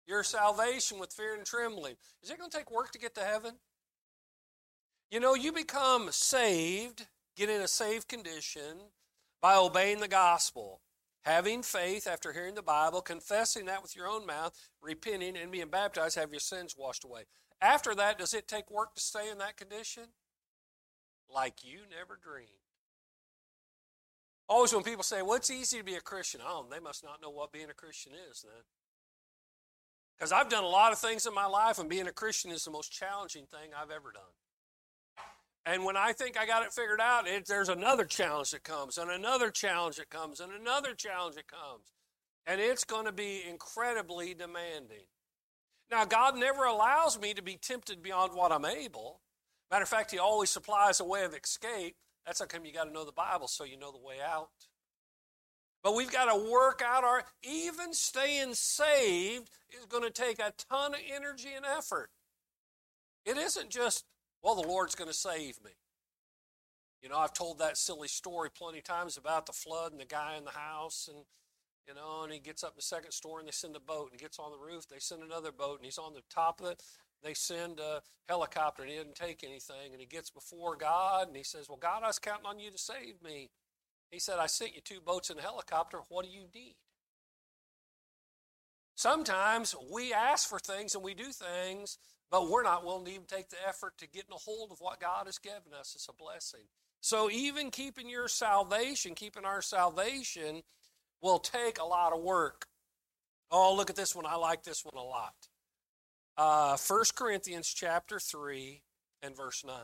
your 0.07 0.23
salvation 0.23 0.99
with 0.99 1.13
fear 1.13 1.35
and 1.35 1.45
trembling. 1.45 1.97
Is 2.23 2.31
it 2.31 2.39
going 2.39 2.49
to 2.49 2.57
take 2.57 2.71
work 2.71 2.93
to 2.93 2.99
get 2.99 3.15
to 3.17 3.21
heaven? 3.21 3.57
You 5.11 5.21
know, 5.21 5.35
you 5.35 5.53
become 5.53 6.09
saved, 6.11 7.07
get 7.37 7.49
in 7.49 7.61
a 7.61 7.69
saved 7.69 8.09
condition 8.09 8.79
by 9.41 9.55
obeying 9.55 10.01
the 10.01 10.09
gospel, 10.09 10.81
having 11.23 11.63
faith 11.63 12.09
after 12.09 12.33
hearing 12.33 12.55
the 12.55 12.63
Bible, 12.63 13.01
confessing 13.01 13.67
that 13.67 13.83
with 13.83 13.95
your 13.95 14.09
own 14.09 14.27
mouth, 14.27 14.57
repenting, 14.83 15.37
and 15.37 15.53
being 15.53 15.69
baptized, 15.69 16.17
have 16.17 16.33
your 16.33 16.41
sins 16.41 16.75
washed 16.77 17.05
away. 17.05 17.23
After 17.61 17.95
that, 17.95 18.19
does 18.19 18.35
it 18.35 18.49
take 18.49 18.71
work 18.71 18.95
to 18.95 19.01
stay 19.01 19.31
in 19.31 19.39
that 19.39 19.57
condition? 19.57 20.05
Like 21.33 21.65
you 21.65 21.81
never 21.89 22.19
dreamed. 22.21 22.51
Always 24.49 24.73
when 24.73 24.83
people 24.85 25.03
say, 25.03 25.23
well, 25.23 25.35
it's 25.35 25.51
easy 25.51 25.79
to 25.79 25.85
be 25.85 25.95
a 25.95 26.01
Christian, 26.01 26.41
oh, 26.45 26.67
they 26.71 26.79
must 26.81 27.05
not 27.05 27.23
know 27.23 27.31
what 27.31 27.53
being 27.53 27.71
a 27.71 27.75
Christian 27.75 28.13
is 28.31 28.43
then. 28.43 28.63
Because 30.17 30.33
I've 30.33 30.49
done 30.49 30.65
a 30.65 30.69
lot 30.69 30.93
of 30.93 30.99
things 30.99 31.27
in 31.27 31.35
my 31.35 31.47
life, 31.47 31.79
and 31.79 31.89
being 31.89 32.07
a 32.07 32.13
Christian 32.13 32.51
is 32.51 32.65
the 32.65 32.71
most 32.71 32.91
challenging 32.91 33.47
thing 33.47 33.71
I've 33.77 33.91
ever 33.91 34.13
done. 34.13 34.23
And 35.67 35.85
when 35.85 35.97
I 35.97 36.13
think 36.13 36.39
I 36.39 36.47
got 36.47 36.63
it 36.63 36.73
figured 36.73 37.01
out, 37.01 37.27
it, 37.27 37.47
there's 37.47 37.69
another 37.69 38.05
challenge 38.05 38.53
that 38.53 38.63
comes, 38.63 38.99
and 38.99 39.11
another 39.11 39.51
challenge 39.51 39.97
that 39.97 40.11
comes, 40.11 40.39
and 40.39 40.53
another 40.53 40.95
challenge 40.95 41.35
that 41.35 41.49
comes. 41.49 41.93
And 42.47 42.61
it's 42.61 42.85
going 42.85 43.07
to 43.07 43.13
be 43.13 43.43
incredibly 43.49 44.33
demanding. 44.33 45.07
Now, 45.91 46.05
God 46.05 46.37
never 46.37 46.65
allows 46.65 47.21
me 47.21 47.35
to 47.35 47.43
be 47.43 47.59
tempted 47.61 48.01
beyond 48.01 48.33
what 48.35 48.53
I'm 48.53 48.65
able. 48.65 49.21
Matter 49.71 49.83
of 49.83 49.89
fact, 49.89 50.13
He 50.13 50.19
always 50.19 50.51
supplies 50.51 51.01
a 51.01 51.05
way 51.05 51.25
of 51.25 51.35
escape. 51.35 51.97
That's 52.25 52.39
how 52.39 52.47
come 52.47 52.65
you 52.65 52.73
got 52.73 52.85
to 52.85 52.93
know 52.93 53.05
the 53.05 53.11
Bible 53.11 53.49
so 53.49 53.65
you 53.65 53.77
know 53.77 53.91
the 53.91 53.99
way 53.99 54.17
out. 54.25 54.51
But 55.83 55.97
we've 55.97 56.11
got 56.11 56.27
to 56.27 56.51
work 56.51 56.83
out 56.85 57.03
our, 57.03 57.25
even 57.43 57.93
staying 57.93 58.55
saved 58.55 59.51
is 59.77 59.87
going 59.87 60.03
to 60.05 60.11
take 60.11 60.39
a 60.39 60.53
ton 60.71 60.95
of 60.95 61.01
energy 61.13 61.51
and 61.55 61.65
effort. 61.65 62.11
It 63.25 63.37
isn't 63.37 63.71
just, 63.71 64.05
well, 64.43 64.55
the 64.55 64.69
Lord's 64.69 64.95
going 64.95 65.11
to 65.11 65.17
save 65.17 65.63
me. 65.65 65.73
You 67.03 67.09
know, 67.09 67.19
I've 67.19 67.35
told 67.35 67.59
that 67.59 67.77
silly 67.77 68.09
story 68.09 68.51
plenty 68.51 68.79
of 68.79 68.85
times 68.85 69.17
about 69.17 69.47
the 69.47 69.53
flood 69.53 69.93
and 69.93 70.01
the 70.01 70.07
guy 70.07 70.37
in 70.37 70.45
the 70.45 70.51
house 70.51 71.09
and 71.13 71.25
you 71.87 71.95
know, 71.95 72.25
and 72.25 72.33
he 72.33 72.41
gets 72.41 72.65
up 72.65 72.71
in 72.71 72.77
the 72.77 72.83
second 72.83 73.13
story 73.13 73.41
and 73.41 73.49
they 73.49 73.53
send 73.53 73.77
a 73.77 73.81
boat 73.81 74.11
and 74.11 74.21
he 74.21 74.25
gets 74.25 74.39
on 74.39 74.51
the 74.51 74.59
roof, 74.59 74.89
they 74.89 74.99
send 74.99 75.23
another 75.23 75.53
boat 75.53 75.77
and 75.79 75.85
he's 75.85 75.99
on 75.99 76.15
the 76.15 76.23
top 76.29 76.61
of 76.61 76.67
it. 76.67 76.83
They 77.23 77.35
send 77.35 77.79
a 77.79 78.03
helicopter 78.29 78.83
and 78.83 78.91
he 78.91 78.99
didn't 78.99 79.15
take 79.15 79.45
anything 79.45 79.93
and 79.93 80.01
he 80.01 80.07
gets 80.07 80.31
before 80.31 80.77
God 80.77 81.29
and 81.29 81.37
he 81.37 81.45
says, 81.45 81.69
Well, 81.69 81.79
God, 81.79 82.03
I 82.03 82.09
was 82.09 82.19
counting 82.19 82.47
on 82.47 82.59
you 82.59 82.71
to 82.71 82.79
save 82.79 83.23
me. 83.23 83.51
He 84.11 84.19
said, 84.19 84.39
I 84.39 84.47
sent 84.47 84.75
you 84.75 84.81
two 84.81 85.01
boats 85.01 85.31
and 85.31 85.39
a 85.39 85.43
helicopter. 85.43 85.99
What 86.09 86.25
do 86.25 86.31
you 86.31 86.47
need? 86.55 86.77
Sometimes 88.97 89.75
we 89.93 90.13
ask 90.13 90.49
for 90.49 90.59
things 90.59 90.95
and 90.95 91.05
we 91.05 91.15
do 91.15 91.31
things, 91.31 91.99
but 92.31 92.49
we're 92.49 92.63
not 92.63 92.85
willing 92.85 93.05
to 93.07 93.11
even 93.13 93.27
take 93.27 93.49
the 93.49 93.57
effort 93.69 93.99
to 93.99 94.09
get 94.09 94.25
in 94.27 94.33
a 94.33 94.37
hold 94.37 94.73
of 94.73 94.81
what 94.81 95.01
God 95.01 95.27
has 95.27 95.39
given 95.39 95.73
us 95.79 95.95
as 95.97 96.07
a 96.09 96.13
blessing. 96.13 96.67
So, 97.01 97.31
even 97.31 97.71
keeping 97.71 98.09
your 98.09 98.29
salvation, 98.29 99.15
keeping 99.15 99.45
our 99.45 99.63
salvation, 99.63 100.63
will 101.23 101.39
take 101.39 101.79
a 101.79 101.85
lot 101.85 102.13
of 102.13 102.21
work. 102.21 102.67
Oh, 103.51 103.75
look 103.75 103.91
at 103.91 103.97
this 103.97 104.15
one. 104.15 104.27
I 104.27 104.37
like 104.37 104.65
this 104.65 104.85
one 104.85 105.01
a 105.01 105.07
lot. 105.07 105.35
Uh, 106.37 106.77
1 106.77 107.05
Corinthians 107.15 107.73
chapter 107.73 108.19
3 108.19 108.83
and 109.23 109.37
verse 109.37 109.65
9. 109.65 109.75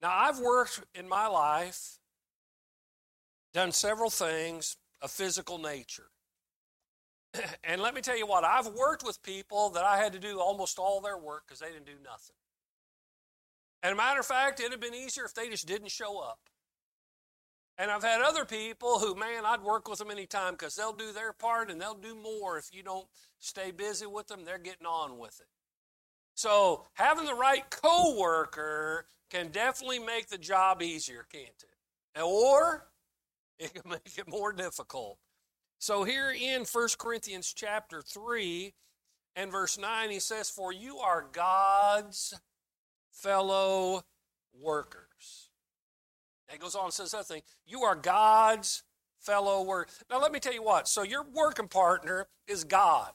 Now, 0.00 0.12
I've 0.14 0.38
worked 0.38 0.84
in 0.94 1.08
my 1.08 1.26
life 1.26 1.98
done 3.52 3.72
several 3.72 4.10
things 4.10 4.76
of 5.02 5.10
physical 5.10 5.58
nature. 5.58 6.10
and 7.64 7.80
let 7.80 7.94
me 7.94 8.00
tell 8.00 8.16
you 8.16 8.26
what, 8.26 8.44
I've 8.44 8.68
worked 8.68 9.04
with 9.04 9.22
people 9.22 9.70
that 9.70 9.84
I 9.84 9.98
had 9.98 10.12
to 10.12 10.18
do 10.18 10.40
almost 10.40 10.78
all 10.78 11.00
their 11.00 11.18
work 11.18 11.44
because 11.46 11.60
they 11.60 11.68
didn't 11.68 11.86
do 11.86 11.98
nothing. 12.04 12.36
And 13.82 13.92
a 13.92 13.96
matter 13.96 14.20
of 14.20 14.26
fact, 14.26 14.60
it'd 14.60 14.72
have 14.72 14.80
been 14.80 14.94
easier 14.94 15.24
if 15.24 15.34
they 15.34 15.48
just 15.48 15.66
didn't 15.66 15.90
show 15.90 16.18
up. 16.18 16.40
And 17.80 17.92
I've 17.92 18.02
had 18.02 18.20
other 18.20 18.44
people 18.44 18.98
who, 18.98 19.14
man, 19.14 19.44
I'd 19.46 19.62
work 19.62 19.88
with 19.88 20.00
them 20.00 20.10
anytime 20.10 20.54
because 20.54 20.74
they'll 20.74 20.92
do 20.92 21.12
their 21.12 21.32
part 21.32 21.70
and 21.70 21.80
they'll 21.80 21.94
do 21.94 22.16
more 22.16 22.58
if 22.58 22.70
you 22.72 22.82
don't 22.82 23.06
stay 23.38 23.70
busy 23.70 24.06
with 24.06 24.26
them. 24.26 24.44
They're 24.44 24.58
getting 24.58 24.86
on 24.86 25.16
with 25.16 25.38
it. 25.40 25.46
So 26.34 26.86
having 26.94 27.24
the 27.24 27.34
right 27.34 27.68
coworker 27.70 29.06
can 29.30 29.50
definitely 29.50 30.00
make 30.00 30.28
the 30.28 30.38
job 30.38 30.82
easier, 30.82 31.24
can't 31.30 31.46
it? 31.46 32.20
Or 32.20 32.88
it 33.60 33.74
can 33.74 33.88
make 33.88 34.18
it 34.18 34.28
more 34.28 34.52
difficult. 34.52 35.18
So 35.78 36.04
here 36.04 36.30
in 36.30 36.64
1 36.64 36.88
Corinthians 36.98 37.52
chapter 37.54 38.02
3 38.02 38.74
and 39.36 39.52
verse 39.52 39.78
9, 39.78 40.10
he 40.10 40.18
says, 40.18 40.50
For 40.50 40.72
you 40.72 40.98
are 40.98 41.26
God's 41.32 42.34
fellow 43.12 44.02
workers. 44.60 45.50
And 46.48 46.54
he 46.54 46.58
goes 46.58 46.74
on 46.74 46.86
and 46.86 46.92
says 46.92 47.12
that 47.12 47.26
thing. 47.26 47.42
You 47.64 47.82
are 47.82 47.94
God's 47.94 48.82
fellow 49.20 49.62
worker. 49.62 49.92
Now 50.10 50.20
let 50.20 50.32
me 50.32 50.40
tell 50.40 50.54
you 50.54 50.62
what. 50.62 50.88
So 50.88 51.02
your 51.02 51.24
working 51.32 51.68
partner 51.68 52.26
is 52.48 52.64
God. 52.64 53.12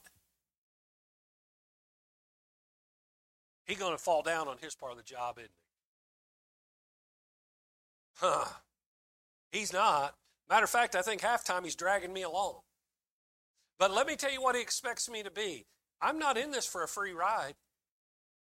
He's 3.65 3.77
going 3.77 3.93
to 3.93 3.97
fall 3.97 4.21
down 4.21 4.47
on 4.47 4.57
his 4.59 4.75
part 4.75 4.91
of 4.91 4.97
the 4.97 5.03
job, 5.03 5.37
isn't 5.37 5.49
he? 5.49 5.55
Huh. 8.25 8.45
He's 9.51 9.73
not. 9.73 10.15
Matter 10.49 10.65
of 10.65 10.69
fact, 10.69 10.95
I 10.95 11.01
think 11.01 11.21
half 11.21 11.43
time 11.43 11.63
he's 11.63 11.75
dragging 11.75 12.13
me 12.13 12.21
along. 12.21 12.59
But 13.79 13.91
let 13.91 14.07
me 14.07 14.15
tell 14.15 14.31
you 14.31 14.41
what 14.41 14.55
he 14.55 14.61
expects 14.61 15.09
me 15.09 15.23
to 15.23 15.31
be. 15.31 15.65
I'm 16.01 16.19
not 16.19 16.37
in 16.37 16.51
this 16.51 16.65
for 16.65 16.83
a 16.83 16.87
free 16.87 17.13
ride. 17.13 17.55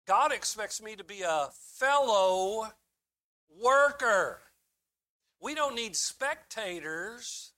God 0.07 0.31
expects 0.31 0.81
me 0.81 0.95
to 0.95 1.03
be 1.03 1.21
a 1.21 1.49
fellow 1.77 2.67
worker. 3.61 4.41
We 5.41 5.55
don't 5.55 5.75
need 5.75 5.95
spectators. 5.95 7.53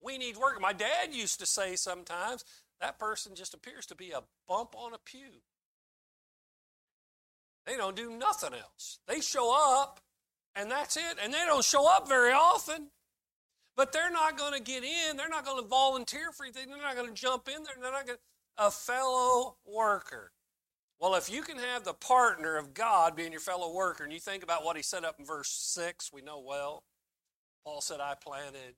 We 0.00 0.18
need 0.18 0.36
workers. 0.36 0.60
My 0.60 0.72
dad 0.72 1.12
used 1.12 1.40
to 1.40 1.46
say 1.46 1.76
sometimes 1.76 2.44
that 2.80 2.98
person 2.98 3.34
just 3.34 3.54
appears 3.54 3.86
to 3.86 3.94
be 3.94 4.10
a 4.10 4.22
bump 4.48 4.74
on 4.76 4.92
a 4.94 4.98
pew. 4.98 5.42
They 7.66 7.76
don't 7.76 7.96
do 7.96 8.10
nothing 8.10 8.54
else. 8.54 8.98
They 9.06 9.20
show 9.20 9.54
up 9.54 10.00
and 10.56 10.70
that's 10.70 10.96
it. 10.96 11.18
And 11.22 11.32
they 11.32 11.44
don't 11.46 11.64
show 11.64 11.88
up 11.88 12.08
very 12.08 12.32
often. 12.32 12.88
But 13.76 13.92
they're 13.92 14.10
not 14.10 14.36
going 14.36 14.52
to 14.52 14.62
get 14.62 14.84
in. 14.84 15.16
They're 15.16 15.28
not 15.28 15.44
going 15.44 15.62
to 15.62 15.68
volunteer 15.68 16.30
for 16.32 16.44
anything. 16.44 16.68
They're 16.68 16.78
not 16.78 16.96
going 16.96 17.08
to 17.08 17.14
jump 17.14 17.48
in 17.48 17.62
there. 17.62 17.74
They're 17.80 17.92
not 17.92 18.06
going 18.06 18.18
to. 18.18 18.22
A 18.58 18.70
fellow 18.70 19.56
worker. 19.66 20.32
Well, 21.00 21.14
if 21.14 21.30
you 21.32 21.42
can 21.42 21.56
have 21.56 21.84
the 21.84 21.94
partner 21.94 22.56
of 22.58 22.74
God 22.74 23.16
being 23.16 23.32
your 23.32 23.40
fellow 23.40 23.74
worker, 23.74 24.04
and 24.04 24.12
you 24.12 24.20
think 24.20 24.42
about 24.42 24.62
what 24.62 24.76
he 24.76 24.82
said 24.82 25.04
up 25.04 25.16
in 25.18 25.24
verse 25.24 25.48
6, 25.48 26.12
we 26.12 26.20
know 26.20 26.38
well. 26.38 26.84
Paul 27.64 27.80
said, 27.80 27.98
I 28.00 28.14
planted, 28.14 28.74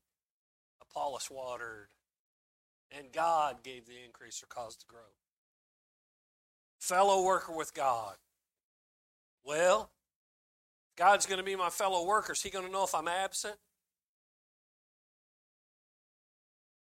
Apollos 0.81 1.29
watered, 1.31 1.89
and 2.97 3.13
God 3.13 3.65
gave 3.65 3.87
the 3.87 4.03
increase 4.05 4.43
or 4.43 4.47
caused 4.47 4.83
the 4.83 4.87
growth. 4.87 5.25
Fellow 6.79 7.25
worker 7.25 7.55
with 7.55 7.75
God. 7.75 8.15
Well, 9.45 9.91
God's 10.97 11.27
going 11.27 11.39
to 11.39 11.45
be 11.45 11.57
my 11.57 11.71
fellow 11.71 12.07
worker. 12.07 12.33
Is 12.33 12.43
he 12.43 12.51
going 12.51 12.65
to 12.65 12.73
know 12.73 12.85
if 12.85 12.95
I'm 12.95 13.09
absent? 13.09 13.57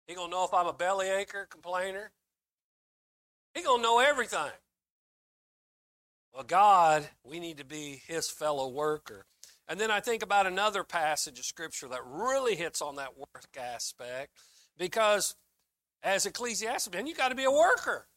He 0.06 0.14
gonna 0.14 0.30
know 0.30 0.44
if 0.44 0.52
I'm 0.52 0.66
a 0.66 0.72
bellyacre, 0.72 1.48
complainer. 1.48 2.10
He 3.54 3.62
gonna 3.62 3.82
know 3.82 3.98
everything. 3.98 4.50
Well, 6.34 6.44
God, 6.44 7.08
we 7.24 7.40
need 7.40 7.58
to 7.58 7.64
be 7.64 8.02
His 8.06 8.30
fellow 8.30 8.68
worker. 8.68 9.26
And 9.68 9.78
then 9.78 9.90
I 9.90 10.00
think 10.00 10.22
about 10.22 10.46
another 10.46 10.84
passage 10.84 11.38
of 11.38 11.44
Scripture 11.44 11.88
that 11.88 12.04
really 12.04 12.56
hits 12.56 12.82
on 12.82 12.96
that 12.96 13.16
work 13.16 13.46
aspect, 13.58 14.32
because 14.76 15.34
as 16.02 16.26
Ecclesiastes, 16.26 16.90
man, 16.90 17.06
you 17.06 17.14
got 17.14 17.28
to 17.28 17.34
be 17.34 17.44
a 17.44 17.50
worker. 17.50 18.08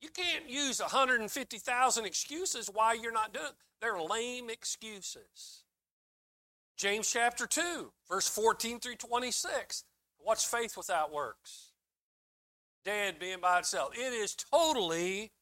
You 0.00 0.08
can't 0.08 0.48
use 0.48 0.80
150,000 0.80 2.04
excuses 2.04 2.70
why 2.72 2.94
you're 2.94 3.12
not 3.12 3.32
doing 3.32 3.46
it. 3.46 3.54
They're 3.80 4.00
lame 4.00 4.50
excuses. 4.50 5.64
James 6.76 7.10
chapter 7.10 7.46
2, 7.46 7.92
verse 8.08 8.28
14 8.28 8.80
through 8.80 8.96
26. 8.96 9.84
What's 10.22 10.44
faith 10.44 10.76
without 10.76 11.12
works? 11.12 11.72
Dead 12.84 13.18
being 13.18 13.40
by 13.40 13.58
itself. 13.58 13.96
It 13.96 14.12
is 14.12 14.34
totally 14.34 15.32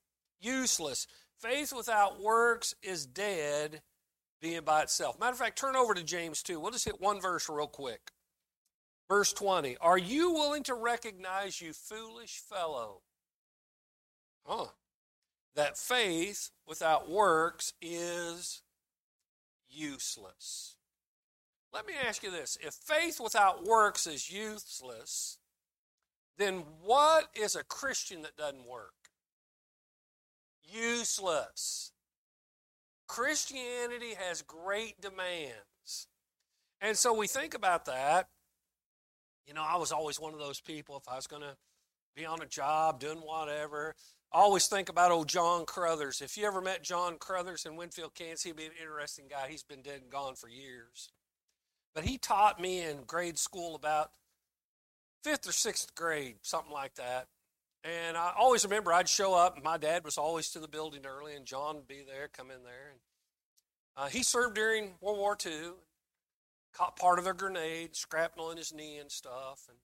useless. 0.40 1.06
Faith 1.38 1.72
without 1.72 2.20
works 2.20 2.74
is 2.82 3.06
dead 3.06 3.82
being 4.40 4.62
by 4.62 4.82
itself. 4.82 5.18
Matter 5.18 5.32
of 5.32 5.38
fact, 5.38 5.58
turn 5.58 5.76
over 5.76 5.94
to 5.94 6.02
James 6.02 6.42
2. 6.42 6.58
We'll 6.58 6.72
just 6.72 6.84
hit 6.84 7.00
one 7.00 7.20
verse 7.20 7.48
real 7.48 7.66
quick. 7.66 8.12
Verse 9.08 9.32
20. 9.32 9.76
Are 9.80 9.98
you 9.98 10.32
willing 10.32 10.62
to 10.64 10.74
recognize, 10.74 11.60
you 11.60 11.72
foolish 11.72 12.40
fellow? 12.48 13.02
Huh. 14.44 14.66
That 15.54 15.78
faith 15.78 16.50
without 16.66 17.10
works 17.10 17.72
is 17.80 18.62
useless. 19.68 20.76
Let 21.72 21.86
me 21.86 21.94
ask 22.06 22.22
you 22.22 22.30
this 22.30 22.56
if 22.60 22.74
faith 22.74 23.20
without 23.20 23.64
works 23.64 24.06
is 24.06 24.30
useless, 24.30 25.38
then 26.38 26.64
what 26.82 27.28
is 27.34 27.56
a 27.56 27.64
Christian 27.64 28.22
that 28.22 28.36
doesn't 28.36 28.66
work? 28.66 28.94
Useless. 30.62 31.92
Christianity 33.06 34.14
has 34.18 34.42
great 34.42 35.00
demands. 35.00 36.08
And 36.80 36.96
so 36.96 37.12
we 37.12 37.26
think 37.26 37.54
about 37.54 37.86
that. 37.86 38.28
You 39.46 39.54
know, 39.54 39.64
I 39.66 39.76
was 39.76 39.92
always 39.92 40.20
one 40.20 40.34
of 40.34 40.38
those 40.38 40.60
people, 40.60 40.96
if 40.96 41.08
I 41.08 41.16
was 41.16 41.26
going 41.26 41.42
to 41.42 41.56
be 42.14 42.26
on 42.26 42.42
a 42.42 42.46
job, 42.46 43.00
doing 43.00 43.18
whatever, 43.18 43.94
I 44.30 44.40
always 44.40 44.66
think 44.66 44.90
about 44.90 45.10
old 45.10 45.26
John 45.26 45.64
Crothers. 45.64 46.20
If 46.20 46.36
you 46.36 46.46
ever 46.46 46.60
met 46.60 46.82
John 46.82 47.16
Crothers 47.16 47.64
in 47.64 47.76
Winfield, 47.76 48.14
Kansas, 48.14 48.42
he'd 48.42 48.56
be 48.56 48.66
an 48.66 48.72
interesting 48.78 49.24
guy. 49.28 49.48
He's 49.48 49.62
been 49.62 49.80
dead 49.80 50.02
and 50.02 50.10
gone 50.10 50.34
for 50.34 50.48
years. 50.48 51.10
But 51.98 52.04
he 52.04 52.16
taught 52.16 52.60
me 52.60 52.80
in 52.80 53.02
grade 53.08 53.40
school 53.40 53.74
about 53.74 54.12
fifth 55.24 55.48
or 55.48 55.52
sixth 55.52 55.96
grade, 55.96 56.36
something 56.42 56.72
like 56.72 56.94
that. 56.94 57.26
And 57.82 58.16
I 58.16 58.32
always 58.38 58.62
remember 58.62 58.92
I'd 58.92 59.08
show 59.08 59.34
up, 59.34 59.56
and 59.56 59.64
my 59.64 59.78
dad 59.78 60.04
was 60.04 60.16
always 60.16 60.48
to 60.50 60.60
the 60.60 60.68
building 60.68 61.04
early, 61.04 61.34
and 61.34 61.44
John 61.44 61.74
would 61.74 61.88
be 61.88 62.04
there, 62.06 62.28
come 62.28 62.52
in 62.52 62.62
there. 62.62 62.92
And 62.92 63.00
Uh, 63.96 64.06
he 64.06 64.22
served 64.22 64.54
during 64.54 64.94
World 65.00 65.18
War 65.18 65.36
II, 65.44 65.72
caught 66.72 66.94
part 66.94 67.18
of 67.18 67.26
a 67.26 67.34
grenade, 67.34 67.96
shrapnel 67.96 68.52
in 68.52 68.58
his 68.58 68.72
knee 68.72 68.98
and 68.98 69.10
stuff. 69.10 69.68
And 69.68 69.78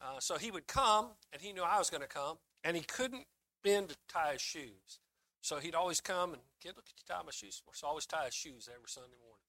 uh, 0.00 0.20
so 0.20 0.38
he 0.38 0.50
would 0.50 0.66
come, 0.66 1.10
and 1.34 1.42
he 1.42 1.52
knew 1.52 1.62
I 1.62 1.76
was 1.76 1.90
going 1.90 2.00
to 2.00 2.08
come, 2.08 2.38
and 2.64 2.78
he 2.78 2.82
couldn't 2.82 3.26
bend 3.62 3.90
to 3.90 3.96
tie 4.08 4.32
his 4.32 4.40
shoes. 4.40 5.00
So 5.42 5.58
he'd 5.58 5.74
always 5.74 6.00
come 6.00 6.32
and, 6.32 6.40
kid, 6.62 6.72
look 6.76 6.86
at 6.86 6.94
you 6.96 7.04
tie 7.06 7.22
my 7.22 7.30
shoes. 7.30 7.60
So 7.74 7.86
I 7.86 7.90
always 7.90 8.06
tie 8.06 8.24
his 8.24 8.32
shoes 8.32 8.70
every 8.74 8.88
Sunday 8.88 9.18
morning. 9.20 9.45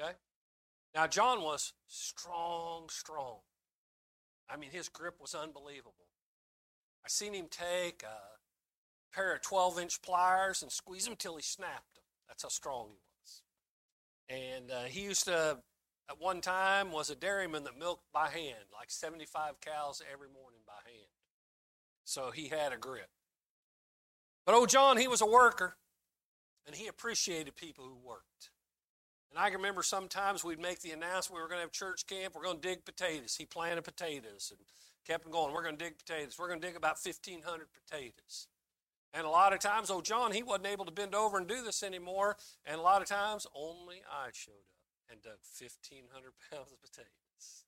Okay? 0.00 0.12
Now, 0.94 1.06
John 1.06 1.42
was 1.42 1.72
strong, 1.88 2.88
strong. 2.88 3.38
I 4.48 4.56
mean, 4.56 4.70
his 4.70 4.88
grip 4.88 5.20
was 5.20 5.34
unbelievable. 5.34 5.94
I 7.04 7.08
seen 7.08 7.34
him 7.34 7.46
take 7.50 8.02
a 8.02 9.14
pair 9.14 9.34
of 9.34 9.42
12 9.42 9.78
inch 9.80 10.02
pliers 10.02 10.62
and 10.62 10.70
squeeze 10.70 11.04
them 11.04 11.16
till 11.16 11.36
he 11.36 11.42
snapped 11.42 11.94
them. 11.94 12.04
That's 12.28 12.42
how 12.42 12.48
strong 12.48 12.88
he 12.88 12.98
was. 12.98 13.42
And 14.28 14.70
uh, 14.70 14.84
he 14.84 15.02
used 15.02 15.24
to, 15.24 15.58
at 16.08 16.20
one 16.20 16.40
time, 16.40 16.92
was 16.92 17.10
a 17.10 17.14
dairyman 17.14 17.64
that 17.64 17.78
milked 17.78 18.04
by 18.12 18.28
hand, 18.28 18.70
like 18.72 18.90
75 18.90 19.60
cows 19.60 20.02
every 20.10 20.28
morning 20.28 20.60
by 20.66 20.80
hand. 20.86 21.08
So 22.04 22.30
he 22.30 22.48
had 22.48 22.72
a 22.72 22.76
grip. 22.76 23.08
But 24.46 24.54
old 24.54 24.68
John, 24.68 24.98
he 24.98 25.08
was 25.08 25.20
a 25.20 25.26
worker, 25.26 25.76
and 26.66 26.76
he 26.76 26.86
appreciated 26.86 27.56
people 27.56 27.84
who 27.84 27.96
worked. 28.06 28.50
And 29.34 29.42
I 29.42 29.50
can 29.50 29.56
remember 29.56 29.82
sometimes 29.82 30.44
we'd 30.44 30.60
make 30.60 30.80
the 30.80 30.92
announcement 30.92 31.34
we 31.34 31.42
were 31.42 31.48
going 31.48 31.58
to 31.58 31.64
have 31.64 31.72
church 31.72 32.06
camp, 32.06 32.36
we're 32.36 32.44
going 32.44 32.60
to 32.60 32.68
dig 32.68 32.84
potatoes. 32.84 33.34
He 33.34 33.44
planted 33.44 33.82
potatoes 33.82 34.52
and 34.56 34.60
kept 35.04 35.24
them 35.24 35.32
going. 35.32 35.52
We're 35.52 35.64
going 35.64 35.76
to 35.76 35.84
dig 35.84 35.98
potatoes. 35.98 36.36
We're 36.38 36.46
going 36.46 36.60
to 36.60 36.66
dig 36.66 36.76
about 36.76 36.98
1,500 37.02 37.66
potatoes. 37.74 38.46
And 39.12 39.26
a 39.26 39.28
lot 39.28 39.52
of 39.52 39.58
times, 39.58 39.90
old 39.90 40.04
John, 40.04 40.30
he 40.30 40.44
wasn't 40.44 40.68
able 40.68 40.84
to 40.84 40.92
bend 40.92 41.16
over 41.16 41.36
and 41.36 41.48
do 41.48 41.64
this 41.64 41.82
anymore. 41.82 42.36
And 42.64 42.78
a 42.78 42.82
lot 42.82 43.02
of 43.02 43.08
times, 43.08 43.44
only 43.56 44.02
I 44.08 44.28
showed 44.32 44.52
up 44.52 45.10
and 45.10 45.20
dug 45.20 45.38
1,500 45.58 46.32
pounds 46.52 46.70
of 46.70 46.80
potatoes. 46.80 47.64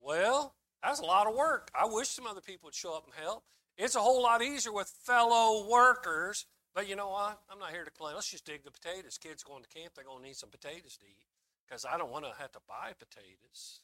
Well, 0.00 0.54
that's 0.82 1.00
a 1.00 1.04
lot 1.04 1.26
of 1.26 1.34
work. 1.34 1.70
I 1.78 1.84
wish 1.84 2.08
some 2.08 2.26
other 2.26 2.40
people 2.40 2.68
would 2.68 2.74
show 2.74 2.96
up 2.96 3.04
and 3.04 3.22
help. 3.22 3.44
It's 3.76 3.94
a 3.94 4.00
whole 4.00 4.22
lot 4.22 4.42
easier 4.42 4.72
with 4.72 4.88
fellow 5.04 5.68
workers 5.68 6.46
but 6.76 6.86
you 6.86 6.94
know 6.94 7.08
what? 7.08 7.40
I'm 7.50 7.58
not 7.58 7.70
here 7.70 7.84
to 7.84 7.90
complain. 7.90 8.14
Let's 8.14 8.30
just 8.30 8.44
dig 8.44 8.62
the 8.62 8.70
potatoes. 8.70 9.16
Kids 9.16 9.42
going 9.42 9.62
to 9.62 9.68
camp, 9.68 9.94
they're 9.94 10.04
going 10.04 10.18
to 10.18 10.28
need 10.28 10.36
some 10.36 10.50
potatoes 10.50 10.98
to 10.98 11.06
eat 11.06 11.24
because 11.66 11.86
I 11.86 11.96
don't 11.96 12.12
want 12.12 12.26
to 12.26 12.32
have 12.38 12.52
to 12.52 12.58
buy 12.68 12.92
potatoes 12.98 13.80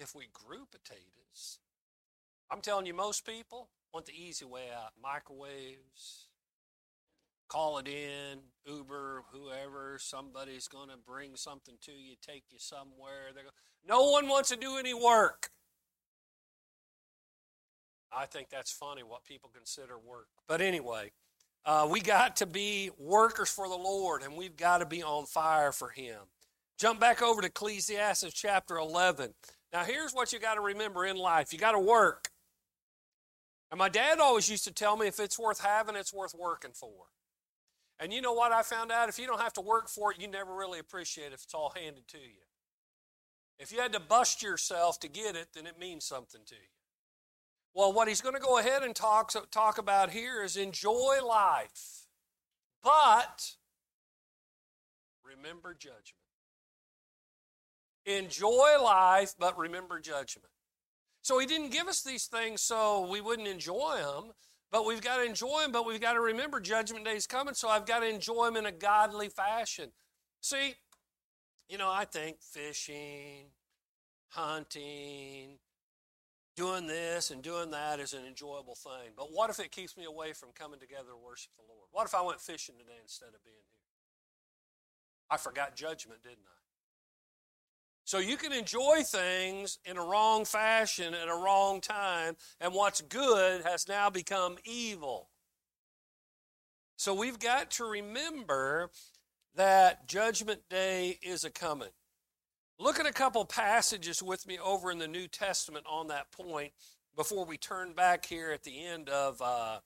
if 0.00 0.12
we 0.12 0.26
grew 0.32 0.66
potatoes. 0.70 1.60
I'm 2.50 2.60
telling 2.60 2.84
you, 2.84 2.94
most 2.94 3.24
people 3.24 3.68
want 3.94 4.06
the 4.06 4.12
easy 4.12 4.44
way 4.44 4.64
out 4.76 4.90
microwaves, 5.00 6.26
call 7.48 7.78
it 7.78 7.86
in, 7.86 8.40
Uber, 8.66 9.22
whoever, 9.32 9.96
somebody's 10.00 10.66
going 10.66 10.88
to 10.88 10.96
bring 10.96 11.36
something 11.36 11.76
to 11.82 11.92
you, 11.92 12.16
take 12.20 12.42
you 12.50 12.58
somewhere. 12.58 13.30
They're 13.32 13.44
no 13.88 14.10
one 14.10 14.26
wants 14.26 14.48
to 14.48 14.56
do 14.56 14.78
any 14.78 14.94
work. 14.94 15.50
I 18.12 18.26
think 18.26 18.48
that's 18.50 18.72
funny 18.72 19.04
what 19.04 19.24
people 19.24 19.48
consider 19.54 19.96
work. 19.96 20.26
But 20.48 20.60
anyway, 20.60 21.12
uh, 21.66 21.86
we 21.90 22.00
got 22.00 22.36
to 22.36 22.46
be 22.46 22.90
workers 22.96 23.50
for 23.50 23.68
the 23.68 23.76
Lord, 23.76 24.22
and 24.22 24.36
we've 24.36 24.56
got 24.56 24.78
to 24.78 24.86
be 24.86 25.02
on 25.02 25.26
fire 25.26 25.72
for 25.72 25.90
Him. 25.90 26.20
Jump 26.78 27.00
back 27.00 27.22
over 27.22 27.40
to 27.40 27.48
Ecclesiastes 27.48 28.32
chapter 28.32 28.76
11. 28.76 29.34
Now, 29.72 29.82
here's 29.82 30.12
what 30.12 30.32
you 30.32 30.38
got 30.38 30.54
to 30.54 30.60
remember 30.60 31.04
in 31.04 31.16
life 31.16 31.52
you 31.52 31.58
got 31.58 31.72
to 31.72 31.80
work. 31.80 32.30
And 33.72 33.78
my 33.78 33.88
dad 33.88 34.20
always 34.20 34.48
used 34.48 34.64
to 34.64 34.72
tell 34.72 34.96
me 34.96 35.08
if 35.08 35.18
it's 35.18 35.38
worth 35.38 35.60
having, 35.60 35.96
it's 35.96 36.14
worth 36.14 36.34
working 36.38 36.70
for. 36.72 37.06
And 37.98 38.12
you 38.12 38.20
know 38.20 38.32
what 38.32 38.52
I 38.52 38.62
found 38.62 38.92
out? 38.92 39.08
If 39.08 39.18
you 39.18 39.26
don't 39.26 39.40
have 39.40 39.54
to 39.54 39.60
work 39.60 39.88
for 39.88 40.12
it, 40.12 40.20
you 40.20 40.28
never 40.28 40.54
really 40.54 40.78
appreciate 40.78 41.28
it 41.28 41.32
if 41.32 41.42
it's 41.42 41.54
all 41.54 41.72
handed 41.74 42.06
to 42.08 42.18
you. 42.18 42.44
If 43.58 43.72
you 43.72 43.80
had 43.80 43.92
to 43.94 44.00
bust 44.00 44.42
yourself 44.42 45.00
to 45.00 45.08
get 45.08 45.34
it, 45.34 45.48
then 45.54 45.66
it 45.66 45.80
means 45.80 46.04
something 46.04 46.42
to 46.46 46.54
you. 46.54 46.75
Well, 47.76 47.92
what 47.92 48.08
he's 48.08 48.22
going 48.22 48.34
to 48.34 48.40
go 48.40 48.56
ahead 48.58 48.82
and 48.82 48.96
talk, 48.96 49.32
talk 49.50 49.76
about 49.76 50.08
here 50.08 50.42
is 50.42 50.56
enjoy 50.56 51.18
life, 51.22 52.06
but 52.82 53.52
remember 55.22 55.74
judgment. 55.74 56.14
Enjoy 58.06 58.82
life, 58.82 59.34
but 59.38 59.58
remember 59.58 60.00
judgment. 60.00 60.48
So 61.20 61.38
he 61.38 61.44
didn't 61.44 61.70
give 61.70 61.86
us 61.86 62.02
these 62.02 62.24
things 62.24 62.62
so 62.62 63.06
we 63.10 63.20
wouldn't 63.20 63.46
enjoy 63.46 63.98
them, 63.98 64.32
but 64.72 64.86
we've 64.86 65.02
got 65.02 65.18
to 65.18 65.24
enjoy 65.24 65.60
them, 65.60 65.72
but 65.72 65.84
we've 65.84 66.00
got 66.00 66.14
to 66.14 66.20
remember 66.22 66.60
judgment 66.60 67.04
day 67.04 67.16
is 67.16 67.26
coming, 67.26 67.52
so 67.52 67.68
I've 67.68 67.84
got 67.84 67.98
to 67.98 68.08
enjoy 68.08 68.46
them 68.46 68.56
in 68.56 68.64
a 68.64 68.72
godly 68.72 69.28
fashion. 69.28 69.92
See, 70.40 70.76
you 71.68 71.76
know, 71.76 71.90
I 71.92 72.06
think 72.06 72.38
fishing, 72.40 73.48
hunting, 74.28 75.58
doing 76.56 76.86
this 76.86 77.30
and 77.30 77.42
doing 77.42 77.70
that 77.70 78.00
is 78.00 78.14
an 78.14 78.24
enjoyable 78.26 78.74
thing. 78.74 79.12
But 79.16 79.28
what 79.30 79.50
if 79.50 79.60
it 79.60 79.70
keeps 79.70 79.96
me 79.96 80.04
away 80.04 80.32
from 80.32 80.48
coming 80.54 80.80
together 80.80 81.10
to 81.10 81.16
worship 81.16 81.52
the 81.56 81.62
Lord? 81.68 81.88
What 81.92 82.06
if 82.06 82.14
I 82.14 82.22
went 82.22 82.40
fishing 82.40 82.76
today 82.78 82.98
instead 83.02 83.28
of 83.28 83.44
being 83.44 83.56
here? 83.56 83.76
I 85.30 85.36
forgot 85.36 85.76
judgment, 85.76 86.22
didn't 86.22 86.46
I? 86.46 86.56
So 88.04 88.18
you 88.18 88.36
can 88.36 88.52
enjoy 88.52 89.02
things 89.02 89.78
in 89.84 89.96
a 89.96 90.04
wrong 90.04 90.44
fashion 90.44 91.12
at 91.12 91.28
a 91.28 91.34
wrong 91.34 91.80
time, 91.80 92.36
and 92.60 92.72
what's 92.72 93.00
good 93.00 93.62
has 93.62 93.88
now 93.88 94.10
become 94.10 94.56
evil. 94.64 95.28
So 96.96 97.12
we've 97.14 97.38
got 97.38 97.72
to 97.72 97.84
remember 97.84 98.90
that 99.56 100.06
judgment 100.06 100.60
day 100.70 101.18
is 101.20 101.44
a 101.44 101.50
coming. 101.50 101.88
Look 102.78 103.00
at 103.00 103.06
a 103.06 103.12
couple 103.12 103.44
passages 103.46 104.22
with 104.22 104.46
me 104.46 104.58
over 104.58 104.90
in 104.90 104.98
the 104.98 105.08
New 105.08 105.28
Testament 105.28 105.86
on 105.88 106.08
that 106.08 106.30
point 106.30 106.72
before 107.16 107.46
we 107.46 107.56
turn 107.56 107.94
back 107.94 108.26
here 108.26 108.50
at 108.52 108.64
the 108.64 108.84
end 108.84 109.08
of 109.08 109.40
uh, 109.40 109.78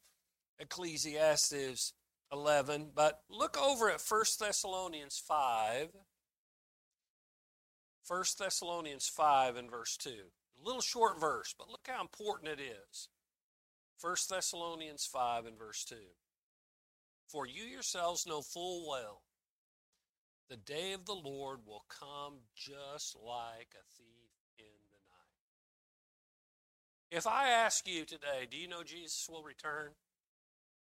Ecclesiastes 0.59 1.93
11. 2.33 2.91
But 2.93 3.21
look 3.31 3.57
over 3.63 3.89
at 3.89 4.03
1 4.07 4.23
Thessalonians 4.41 5.23
5. 5.25 5.91
1 8.09 8.25
Thessalonians 8.37 9.09
5 9.09 9.57
and 9.57 9.71
verse 9.71 9.97
2. 9.97 10.11
A 10.11 10.67
little 10.67 10.83
short 10.83 11.21
verse, 11.21 11.55
but 11.57 11.69
look 11.69 11.87
how 11.87 12.01
important 12.01 12.51
it 12.51 12.61
is. 12.61 13.09
1 14.01 14.17
Thessalonians 14.29 15.07
5 15.07 15.47
and 15.47 15.57
verse 15.57 15.85
2. 15.85 15.95
For 17.29 17.47
you 17.47 17.63
yourselves 17.63 18.27
know 18.27 18.43
full 18.43 18.89
well 18.89 19.23
the 20.51 20.57
day 20.57 20.93
of 20.93 21.07
the 21.07 21.15
Lord 21.15 21.61
will 21.65 21.85
come 21.89 22.35
just 22.57 23.17
like 23.25 23.73
a 23.73 23.85
thief 23.97 24.33
in 24.59 24.67
the 24.91 24.99
night. 25.09 25.39
If 27.17 27.27
I 27.27 27.49
ask 27.49 27.89
you 27.89 28.05
today, 28.05 28.47
do 28.51 28.57
you 28.57 28.67
know 28.67 28.83
Jesus 28.83 29.29
will 29.31 29.45
return? 29.45 29.91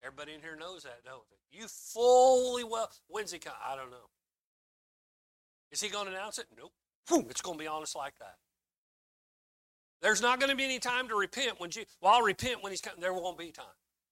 Everybody 0.05 0.35
in 0.35 0.41
here 0.41 0.57
knows 0.57 0.83
that, 0.83 1.05
don't 1.05 1.23
they? 1.31 1.59
You 1.59 1.69
fully 1.69 2.65
well. 2.65 2.91
When's 3.09 3.31
he 3.31 3.39
come? 3.39 3.55
I 3.65 3.77
don't 3.77 3.91
know. 3.91 4.11
Is 5.71 5.81
he 5.81 5.89
going 5.89 6.07
to 6.07 6.13
announce 6.13 6.39
it? 6.39 6.47
Nope. 6.59 6.73
It's 7.31 7.41
going 7.41 7.57
to 7.57 7.63
be 7.63 7.69
honest 7.69 7.95
like 7.95 8.19
that. 8.19 8.35
There's 10.03 10.21
not 10.21 10.41
going 10.41 10.51
to 10.51 10.57
be 10.57 10.65
any 10.65 10.81
time 10.81 11.09
to 11.09 11.15
repent 11.15 11.61
when 11.61 11.71
Jesus. 11.71 11.97
Well, 12.01 12.13
I'll 12.13 12.23
repent 12.23 12.63
when 12.63 12.73
he's 12.73 12.81
coming. 12.81 13.01
There 13.01 13.15
won't 13.15 13.39
be 13.39 13.53
time. 13.53 13.67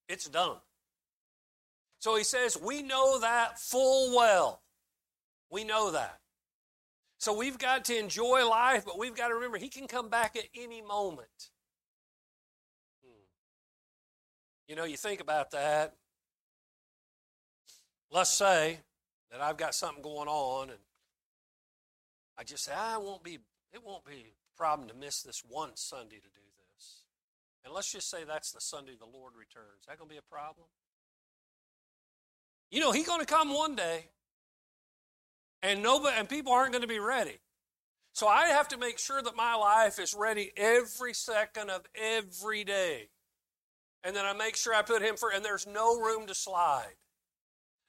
It's 0.08 0.28
done. 0.28 0.58
So 1.98 2.16
he 2.16 2.24
says, 2.24 2.56
we 2.60 2.82
know 2.82 3.18
that 3.20 3.58
full 3.58 4.16
well. 4.16 4.62
We 5.52 5.64
know 5.64 5.90
that. 5.90 6.18
So 7.18 7.36
we've 7.36 7.58
got 7.58 7.84
to 7.84 7.98
enjoy 7.98 8.48
life, 8.48 8.84
but 8.86 8.98
we've 8.98 9.14
got 9.14 9.28
to 9.28 9.34
remember 9.34 9.58
He 9.58 9.68
can 9.68 9.86
come 9.86 10.08
back 10.08 10.34
at 10.34 10.46
any 10.56 10.80
moment. 10.80 11.50
Hmm. 13.04 13.22
You 14.66 14.74
know, 14.74 14.84
you 14.84 14.96
think 14.96 15.20
about 15.20 15.50
that. 15.50 15.92
Let's 18.10 18.30
say 18.30 18.78
that 19.30 19.42
I've 19.42 19.58
got 19.58 19.74
something 19.74 20.02
going 20.02 20.26
on, 20.26 20.70
and 20.70 20.78
I 22.38 22.44
just 22.44 22.64
say, 22.64 22.72
I 22.74 22.96
won't 22.96 23.22
be, 23.22 23.38
it 23.74 23.84
won't 23.84 24.06
be 24.06 24.32
a 24.32 24.56
problem 24.56 24.88
to 24.88 24.94
miss 24.94 25.22
this 25.22 25.42
one 25.46 25.72
Sunday 25.74 26.16
to 26.16 26.22
do 26.22 26.42
this. 26.74 27.02
And 27.62 27.74
let's 27.74 27.92
just 27.92 28.10
say 28.10 28.24
that's 28.24 28.52
the 28.52 28.60
Sunday 28.60 28.92
the 28.98 29.04
Lord 29.04 29.34
returns. 29.38 29.82
Is 29.82 29.86
that 29.86 29.98
going 29.98 30.08
to 30.08 30.14
be 30.14 30.18
a 30.18 30.22
problem? 30.22 30.66
You 32.70 32.80
know, 32.80 32.90
He's 32.90 33.06
going 33.06 33.20
to 33.20 33.26
come 33.26 33.52
one 33.52 33.76
day 33.76 34.06
and 35.62 35.82
nobody 35.82 36.16
and 36.18 36.28
people 36.28 36.52
aren't 36.52 36.72
going 36.72 36.82
to 36.82 36.88
be 36.88 36.98
ready. 36.98 37.38
So 38.12 38.28
I 38.28 38.48
have 38.48 38.68
to 38.68 38.76
make 38.76 38.98
sure 38.98 39.22
that 39.22 39.36
my 39.36 39.54
life 39.54 39.98
is 39.98 40.14
ready 40.14 40.52
every 40.56 41.14
second 41.14 41.70
of 41.70 41.82
every 41.94 42.64
day. 42.64 43.08
And 44.04 44.14
then 44.14 44.26
I 44.26 44.32
make 44.32 44.56
sure 44.56 44.74
I 44.74 44.82
put 44.82 45.02
him 45.02 45.16
for 45.16 45.30
and 45.30 45.44
there's 45.44 45.66
no 45.66 45.98
room 45.98 46.26
to 46.26 46.34
slide. 46.34 46.94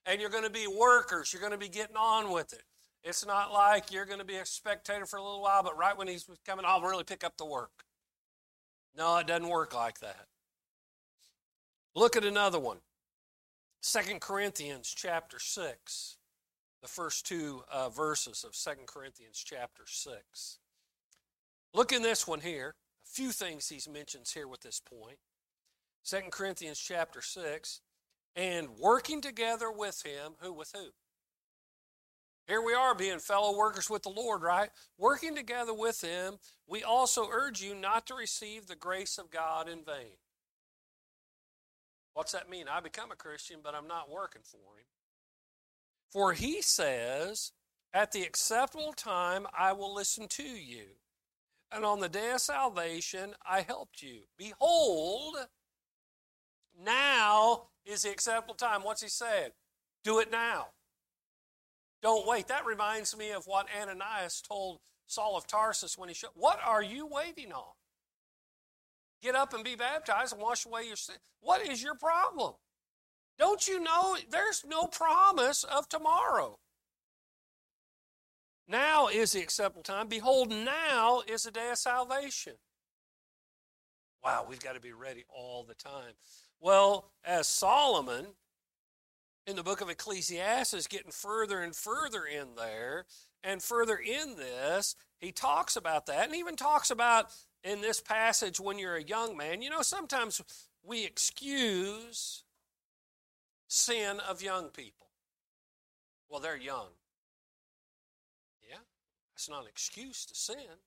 And 0.06 0.22
you're 0.22 0.30
going 0.30 0.44
to 0.44 0.50
be 0.50 0.68
workers, 0.68 1.34
you're 1.34 1.42
going 1.42 1.54
to 1.54 1.58
be 1.58 1.70
getting 1.70 1.98
on 1.98 2.32
with 2.32 2.54
it. 2.54 2.64
It's 3.04 3.26
not 3.26 3.52
like 3.52 3.92
you're 3.92 4.06
going 4.06 4.20
to 4.20 4.26
be 4.26 4.36
a 4.36 4.46
spectator 4.46 5.06
for 5.06 5.18
a 5.18 5.24
little 5.24 5.42
while, 5.42 5.62
but 5.62 5.78
right 5.78 5.98
when 5.98 6.08
he's 6.08 6.26
coming, 6.46 6.66
I'll 6.66 6.82
really 6.82 7.04
pick 7.04 7.24
up 7.24 7.38
the 7.38 7.46
work. 7.46 7.84
No, 8.96 9.18
it 9.18 9.28
doesn't 9.28 9.50
work 9.50 9.76
like 9.76 10.00
that. 10.00 10.28
Look 11.96 12.16
at 12.16 12.24
another 12.24 12.60
one. 12.60 12.78
Corinthians 14.22 14.94
chapter 14.96 15.38
6, 15.38 16.18
the 16.84 16.89
first 16.89 17.26
two 17.26 17.63
uh, 17.72 17.88
verses 17.88 18.43
of 18.43 18.54
Second 18.54 18.88
Corinthians 18.88 19.41
chapter 19.43 19.84
6. 19.88 20.60
Look 21.74 21.93
in 21.93 22.04
this 22.04 22.28
one 22.28 22.41
here. 22.41 22.76
A 23.06 23.10
few 23.10 23.32
things 23.32 23.69
he 23.69 23.80
mentions 23.89 24.34
here 24.34 24.50
with 24.50 24.62
this 24.62 24.82
point. 24.82 25.17
Second 26.04 26.34
Corinthians 26.34 26.78
chapter 26.78 27.22
6, 27.22 27.80
and 28.36 28.67
working 28.78 29.22
together 29.22 29.72
with 29.72 30.04
him, 30.06 30.34
who 30.41 30.52
with 30.52 30.74
who? 30.76 30.89
Here 32.48 32.62
we 32.62 32.74
are 32.74 32.93
being 32.93 33.19
fellow 33.19 33.58
workers 33.58 33.89
with 33.89 34.04
the 34.04 34.10
Lord, 34.10 34.41
right? 34.41 34.69
Working 34.98 35.34
together 35.34 35.74
with 35.74 36.02
him, 36.02 36.36
we 36.67 36.84
also 36.84 37.30
urge 37.32 37.62
you 37.62 37.74
not 37.74 38.06
to 38.08 38.15
receive 38.15 38.67
the 38.67 38.76
grace 38.76 39.17
of 39.17 39.32
God 39.32 39.69
in 39.69 39.86
vain. 39.86 40.17
What's 42.13 42.34
that 42.34 42.50
mean? 42.50 42.65
I 42.69 42.82
become 42.82 43.10
a 43.12 43.15
Christian, 43.15 43.60
but 43.63 43.74
I'm 43.74 43.88
not 43.88 44.12
working 44.12 44.41
for 44.43 44.58
him. 44.58 44.86
For 46.13 46.34
he 46.34 46.62
says, 46.62 47.54
At 47.91 48.12
the 48.12 48.21
acceptable 48.21 48.93
time 48.93 49.47
I 49.58 49.73
will 49.73 49.91
listen 49.91 50.28
to 50.30 50.43
you, 50.43 50.84
and 51.71 51.84
on 51.84 52.02
the 52.02 52.08
day 52.08 52.32
of 52.32 52.39
salvation 52.39 53.34
I 53.43 53.62
helped 53.62 54.04
you. 54.04 54.21
Behold, 54.38 55.38
now 56.80 57.63
is 57.84 58.04
the 58.04 58.12
acceptable 58.12 58.54
time. 58.54 58.84
What's 58.84 59.02
he 59.02 59.10
saying? 59.10 59.49
Do 60.04 60.19
it 60.19 60.32
now. 60.32 60.67
Don't 62.04 62.28
wait. 62.28 62.47
That 62.47 62.65
reminds 62.65 63.17
me 63.17 63.32
of 63.32 63.47
what 63.47 63.67
Ananias 63.76 64.41
told 64.41 64.82
Saul 65.08 65.36
of 65.36 65.47
Tarsus 65.47 65.97
when 65.97 66.10
he 66.10 66.15
showed. 66.15 66.32
What 66.36 66.60
are 66.63 66.84
you 66.84 67.08
waiting 67.08 67.52
on? 67.52 67.73
Get 69.23 69.34
up 69.36 69.54
and 69.54 69.63
be 69.63 69.76
baptized 69.76 70.34
and 70.34 70.41
wash 70.41 70.65
away 70.65 70.86
your 70.86 70.95
sin. 70.95 71.15
What 71.39 71.67
is 71.67 71.82
your 71.82 71.95
problem? 71.95 72.54
Don't 73.38 73.67
you 73.67 73.80
know 73.80 74.17
there's 74.30 74.63
no 74.67 74.86
promise 74.86 75.63
of 75.63 75.89
tomorrow? 75.89 76.60
Now 78.67 79.08
is 79.08 79.34
the 79.34 79.41
acceptable 79.41 79.84
time. 79.84 80.08
Behold, 80.08 80.50
now 80.50 81.22
is 81.28 81.43
the 81.43 81.52
day 81.52 81.69
of 81.72 81.78
salvation. 81.78 82.54
Wow, 84.24 84.46
we've 84.48 84.62
got 84.62 84.76
to 84.76 84.80
be 84.80 84.93
ready 84.93 85.26
all 85.28 85.63
the 85.63 85.76
time. 85.76 86.13
Well, 86.62 87.12
as 87.26 87.48
Solomon 87.48 88.28
in 89.46 89.58
the 89.58 89.63
book 89.63 89.82
of 89.82 89.89
Ecclesiastes, 89.89 90.88
getting 90.88 91.12
further 91.12 91.60
and 91.60 91.76
further 91.76 92.24
in 92.24 92.56
there, 92.56 93.06
and 93.43 93.62
further 93.62 93.98
in 93.98 94.38
this, 94.38 94.96
he 95.19 95.34
talks 95.34 95.76
about 95.76 96.06
that, 96.06 96.28
and 96.28 96.36
even 96.36 96.56
talks 96.56 96.89
about 96.89 97.34
in 97.63 97.82
this 97.82 98.00
passage 98.00 98.60
when 98.60 98.80
you're 98.80 98.96
a 98.96 99.04
young 99.04 99.36
man. 99.36 99.62
You 99.62 99.69
know, 99.69 99.82
sometimes 99.82 100.41
we 100.82 101.06
excuse 101.06 102.43
sin 103.67 104.19
of 104.19 104.41
young 104.41 104.69
people. 104.69 105.08
Well, 106.30 106.39
they're 106.39 106.58
young. 106.58 106.89
Yeah, 108.67 108.78
that's 109.34 109.49
not 109.49 109.63
an 109.63 109.67
excuse 109.67 110.26
to 110.26 110.36
sin. 110.36 110.82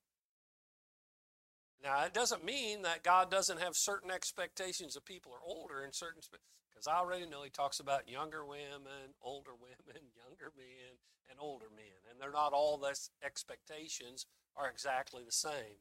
Now, 1.82 2.04
it 2.04 2.14
doesn't 2.14 2.44
mean 2.44 2.82
that 2.82 3.04
God 3.04 3.30
doesn't 3.30 3.60
have 3.60 3.76
certain 3.76 4.10
expectations 4.10 4.96
of 4.96 5.04
people 5.04 5.32
are 5.32 5.44
older 5.46 5.82
and 5.82 5.94
certain, 5.94 6.22
because 6.70 6.86
I 6.86 6.96
already 6.96 7.26
know 7.26 7.42
He 7.42 7.50
talks 7.50 7.80
about 7.80 8.08
younger 8.08 8.44
women, 8.44 9.14
older 9.22 9.52
women, 9.60 10.02
younger 10.16 10.52
men, 10.56 10.98
and 11.30 11.38
older 11.38 11.66
men. 11.74 12.10
And 12.10 12.20
they're 12.20 12.32
not 12.32 12.52
all 12.52 12.78
those 12.78 13.10
expectations 13.24 14.26
are 14.56 14.68
exactly 14.68 15.22
the 15.24 15.32
same. 15.32 15.80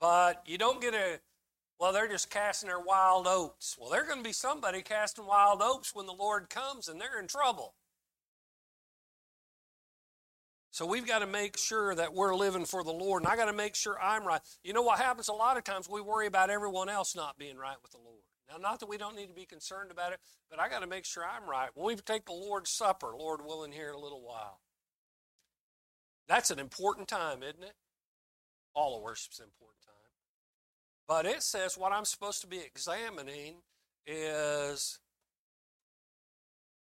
But 0.00 0.42
you 0.46 0.58
don't 0.58 0.80
get 0.80 0.94
a, 0.94 1.20
well, 1.78 1.92
they're 1.92 2.08
just 2.08 2.30
casting 2.30 2.68
their 2.68 2.80
wild 2.80 3.26
oats. 3.26 3.76
Well, 3.78 3.90
they're 3.90 4.06
going 4.06 4.18
to 4.18 4.24
be 4.24 4.32
somebody 4.32 4.82
casting 4.82 5.26
wild 5.26 5.60
oats 5.62 5.94
when 5.94 6.06
the 6.06 6.12
Lord 6.12 6.48
comes 6.48 6.88
and 6.88 7.00
they're 7.00 7.20
in 7.20 7.26
trouble. 7.26 7.74
So 10.70 10.86
we've 10.86 11.06
got 11.06 11.20
to 11.20 11.26
make 11.26 11.56
sure 11.56 11.94
that 11.94 12.14
we're 12.14 12.34
living 12.34 12.64
for 12.64 12.82
the 12.82 12.92
Lord, 12.92 13.22
and 13.22 13.30
I 13.30 13.36
got 13.36 13.44
to 13.44 13.52
make 13.52 13.76
sure 13.76 13.96
I'm 14.00 14.26
right. 14.26 14.40
You 14.64 14.72
know 14.72 14.82
what 14.82 14.98
happens? 14.98 15.28
A 15.28 15.32
lot 15.32 15.56
of 15.56 15.62
times 15.62 15.88
we 15.88 16.00
worry 16.00 16.26
about 16.26 16.50
everyone 16.50 16.88
else 16.88 17.14
not 17.14 17.38
being 17.38 17.56
right 17.56 17.76
with 17.80 17.92
the 17.92 17.98
Lord. 17.98 18.22
Now, 18.50 18.56
not 18.56 18.80
that 18.80 18.88
we 18.88 18.98
don't 18.98 19.14
need 19.14 19.28
to 19.28 19.34
be 19.34 19.46
concerned 19.46 19.92
about 19.92 20.12
it, 20.12 20.18
but 20.50 20.58
I 20.58 20.68
got 20.68 20.80
to 20.80 20.88
make 20.88 21.04
sure 21.04 21.24
I'm 21.24 21.48
right. 21.48 21.70
When 21.74 21.86
we 21.86 21.94
take 21.94 22.26
the 22.26 22.32
Lord's 22.32 22.70
Supper, 22.70 23.14
Lord 23.16 23.40
willing, 23.44 23.70
here 23.70 23.88
in 23.88 23.94
a 23.94 24.00
little 24.00 24.22
while, 24.22 24.60
that's 26.28 26.50
an 26.50 26.58
important 26.58 27.06
time, 27.06 27.42
isn't 27.42 27.62
it? 27.62 27.74
All 28.74 28.96
of 28.96 29.02
worship's 29.02 29.38
an 29.38 29.44
important. 29.44 29.83
But 31.06 31.26
it 31.26 31.42
says 31.42 31.76
what 31.76 31.92
I'm 31.92 32.04
supposed 32.04 32.40
to 32.40 32.46
be 32.46 32.58
examining 32.58 33.56
is 34.06 34.98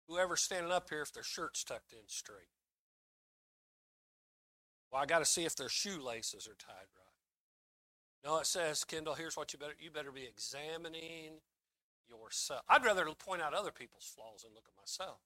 whoever's 0.08 0.42
standing 0.42 0.72
up 0.72 0.90
here 0.90 1.02
if 1.02 1.12
their 1.12 1.22
shirt's 1.22 1.64
tucked 1.64 1.92
in 1.92 2.06
straight. 2.06 2.48
Well, 4.90 5.02
I 5.02 5.06
got 5.06 5.20
to 5.20 5.24
see 5.24 5.44
if 5.44 5.56
their 5.56 5.68
shoelaces 5.68 6.46
are 6.48 6.56
tied 6.58 6.88
right. 6.96 7.06
No, 8.24 8.38
it 8.38 8.46
says, 8.46 8.84
Kendall, 8.84 9.14
here's 9.14 9.36
what 9.36 9.52
you 9.52 9.58
better 9.58 9.74
you 9.78 9.90
better 9.90 10.12
be 10.12 10.24
examining 10.24 11.40
yourself. 12.08 12.62
I'd 12.68 12.84
rather 12.84 13.06
point 13.18 13.40
out 13.40 13.54
other 13.54 13.70
people's 13.70 14.12
flaws 14.14 14.42
than 14.42 14.52
look 14.54 14.66
at 14.68 14.76
myself. 14.76 15.20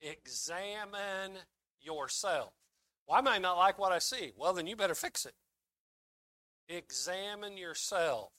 Examine 0.00 1.38
yourself. 1.80 2.52
Well, 3.06 3.18
I 3.18 3.22
might 3.22 3.42
not 3.42 3.56
like 3.56 3.78
what 3.78 3.92
I 3.92 3.98
see. 3.98 4.32
Well, 4.36 4.52
then 4.52 4.66
you 4.66 4.76
better 4.76 4.94
fix 4.94 5.24
it. 5.24 5.34
Examine 6.68 7.56
yourself. 7.56 8.32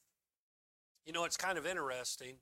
You 1.05 1.13
know, 1.13 1.25
it's 1.25 1.37
kind 1.37 1.57
of 1.57 1.65
interesting, 1.65 2.35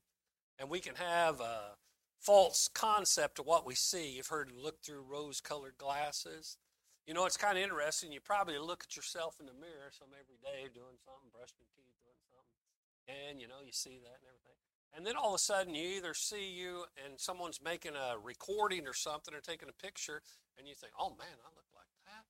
and 0.60 0.70
we 0.70 0.80
can 0.80 0.96
have 0.96 1.40
a 1.40 1.78
false 2.20 2.68
concept 2.74 3.40
of 3.40 3.46
what 3.46 3.66
we 3.66 3.76
see. 3.76 4.16
You've 4.18 4.28
heard 4.28 4.52
look 4.52 4.84
through 4.84 5.06
rose 5.08 5.40
colored 5.40 5.78
glasses. 5.78 6.58
You 7.06 7.14
know, 7.14 7.26
it's 7.26 7.38
kind 7.38 7.58
of 7.58 7.64
interesting. 7.64 8.12
You 8.12 8.20
probably 8.20 8.60
look 8.60 8.84
at 8.84 8.98
yourself 8.98 9.38
in 9.40 9.46
the 9.46 9.54
mirror 9.54 9.92
some 9.92 10.10
every 10.12 10.36
day 10.44 10.68
doing 10.74 11.00
something, 11.00 11.32
brushing 11.32 11.64
your 11.64 11.72
teeth, 11.72 11.96
doing 12.04 12.20
something. 12.28 12.60
And, 13.08 13.40
you 13.40 13.48
know, 13.48 13.64
you 13.64 13.72
see 13.72 13.96
that 14.04 14.20
and 14.20 14.28
everything. 14.28 14.60
And 14.92 15.06
then 15.06 15.16
all 15.16 15.32
of 15.32 15.40
a 15.40 15.40
sudden 15.40 15.76
you 15.76 15.88
either 15.96 16.14
see 16.14 16.52
you 16.52 16.84
and 17.00 17.16
someone's 17.16 17.62
making 17.64 17.96
a 17.96 18.20
recording 18.20 18.88
or 18.88 18.94
something 18.94 19.34
or 19.34 19.40
taking 19.40 19.70
a 19.70 19.84
picture 19.84 20.22
and 20.58 20.68
you 20.68 20.76
think, 20.76 20.92
oh 21.00 21.16
man, 21.16 21.38
I 21.40 21.50
look 21.56 21.70
like 21.72 21.94
that. 22.12 22.26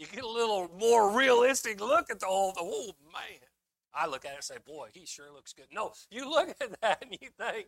You 0.00 0.06
get 0.06 0.24
a 0.24 0.28
little 0.28 0.70
more 0.78 1.14
realistic 1.14 1.78
look 1.78 2.10
at 2.10 2.20
the 2.20 2.26
whole, 2.26 2.54
oh 2.58 2.92
man. 3.12 3.38
I 3.92 4.06
look 4.06 4.24
at 4.24 4.30
it 4.30 4.36
and 4.36 4.44
say, 4.44 4.54
boy, 4.66 4.88
he 4.94 5.04
sure 5.04 5.30
looks 5.30 5.52
good. 5.52 5.66
No, 5.70 5.92
you 6.10 6.26
look 6.26 6.48
at 6.62 6.80
that 6.80 7.02
and 7.02 7.18
you 7.20 7.28
think, 7.38 7.66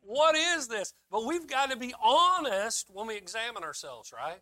what 0.00 0.34
is 0.34 0.68
this? 0.68 0.94
But 1.10 1.26
we've 1.26 1.46
got 1.46 1.70
to 1.70 1.76
be 1.76 1.92
honest 2.02 2.88
when 2.90 3.06
we 3.06 3.16
examine 3.16 3.64
ourselves, 3.64 4.14
right? 4.16 4.38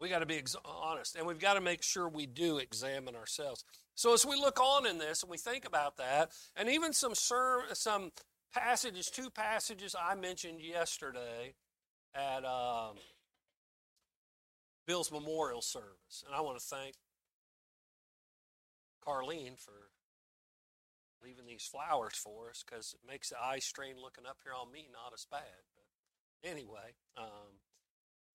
We 0.00 0.08
got 0.08 0.18
to 0.18 0.26
be 0.26 0.38
ex- 0.38 0.56
honest, 0.64 1.14
and 1.14 1.28
we've 1.28 1.38
got 1.38 1.54
to 1.54 1.60
make 1.60 1.84
sure 1.84 2.08
we 2.08 2.26
do 2.26 2.58
examine 2.58 3.14
ourselves. 3.14 3.64
So 3.94 4.12
as 4.12 4.26
we 4.26 4.34
look 4.34 4.58
on 4.58 4.84
in 4.84 4.98
this 4.98 5.22
and 5.22 5.30
we 5.30 5.38
think 5.38 5.64
about 5.64 5.96
that, 5.98 6.32
and 6.56 6.68
even 6.68 6.92
some 6.92 7.14
ser- 7.14 7.66
some 7.74 8.10
passages, 8.52 9.06
two 9.06 9.30
passages 9.30 9.94
I 9.94 10.16
mentioned 10.16 10.60
yesterday 10.60 11.54
at 12.16 12.44
um, 12.44 12.96
Bill's 14.90 15.12
memorial 15.12 15.62
service, 15.62 16.24
and 16.26 16.34
I 16.34 16.40
want 16.40 16.58
to 16.58 16.64
thank 16.64 16.96
Carlene 19.06 19.56
for 19.56 19.92
leaving 21.22 21.46
these 21.46 21.62
flowers 21.62 22.16
for 22.16 22.50
us 22.50 22.64
because 22.68 22.92
it 22.92 23.08
makes 23.08 23.28
the 23.28 23.36
eye 23.40 23.60
strain 23.60 23.94
looking 24.02 24.26
up 24.26 24.38
here 24.42 24.52
on 24.52 24.72
me 24.72 24.88
not 24.92 25.12
as 25.14 25.24
bad. 25.30 25.62
But 25.76 26.50
anyway, 26.50 26.96
um, 27.16 27.62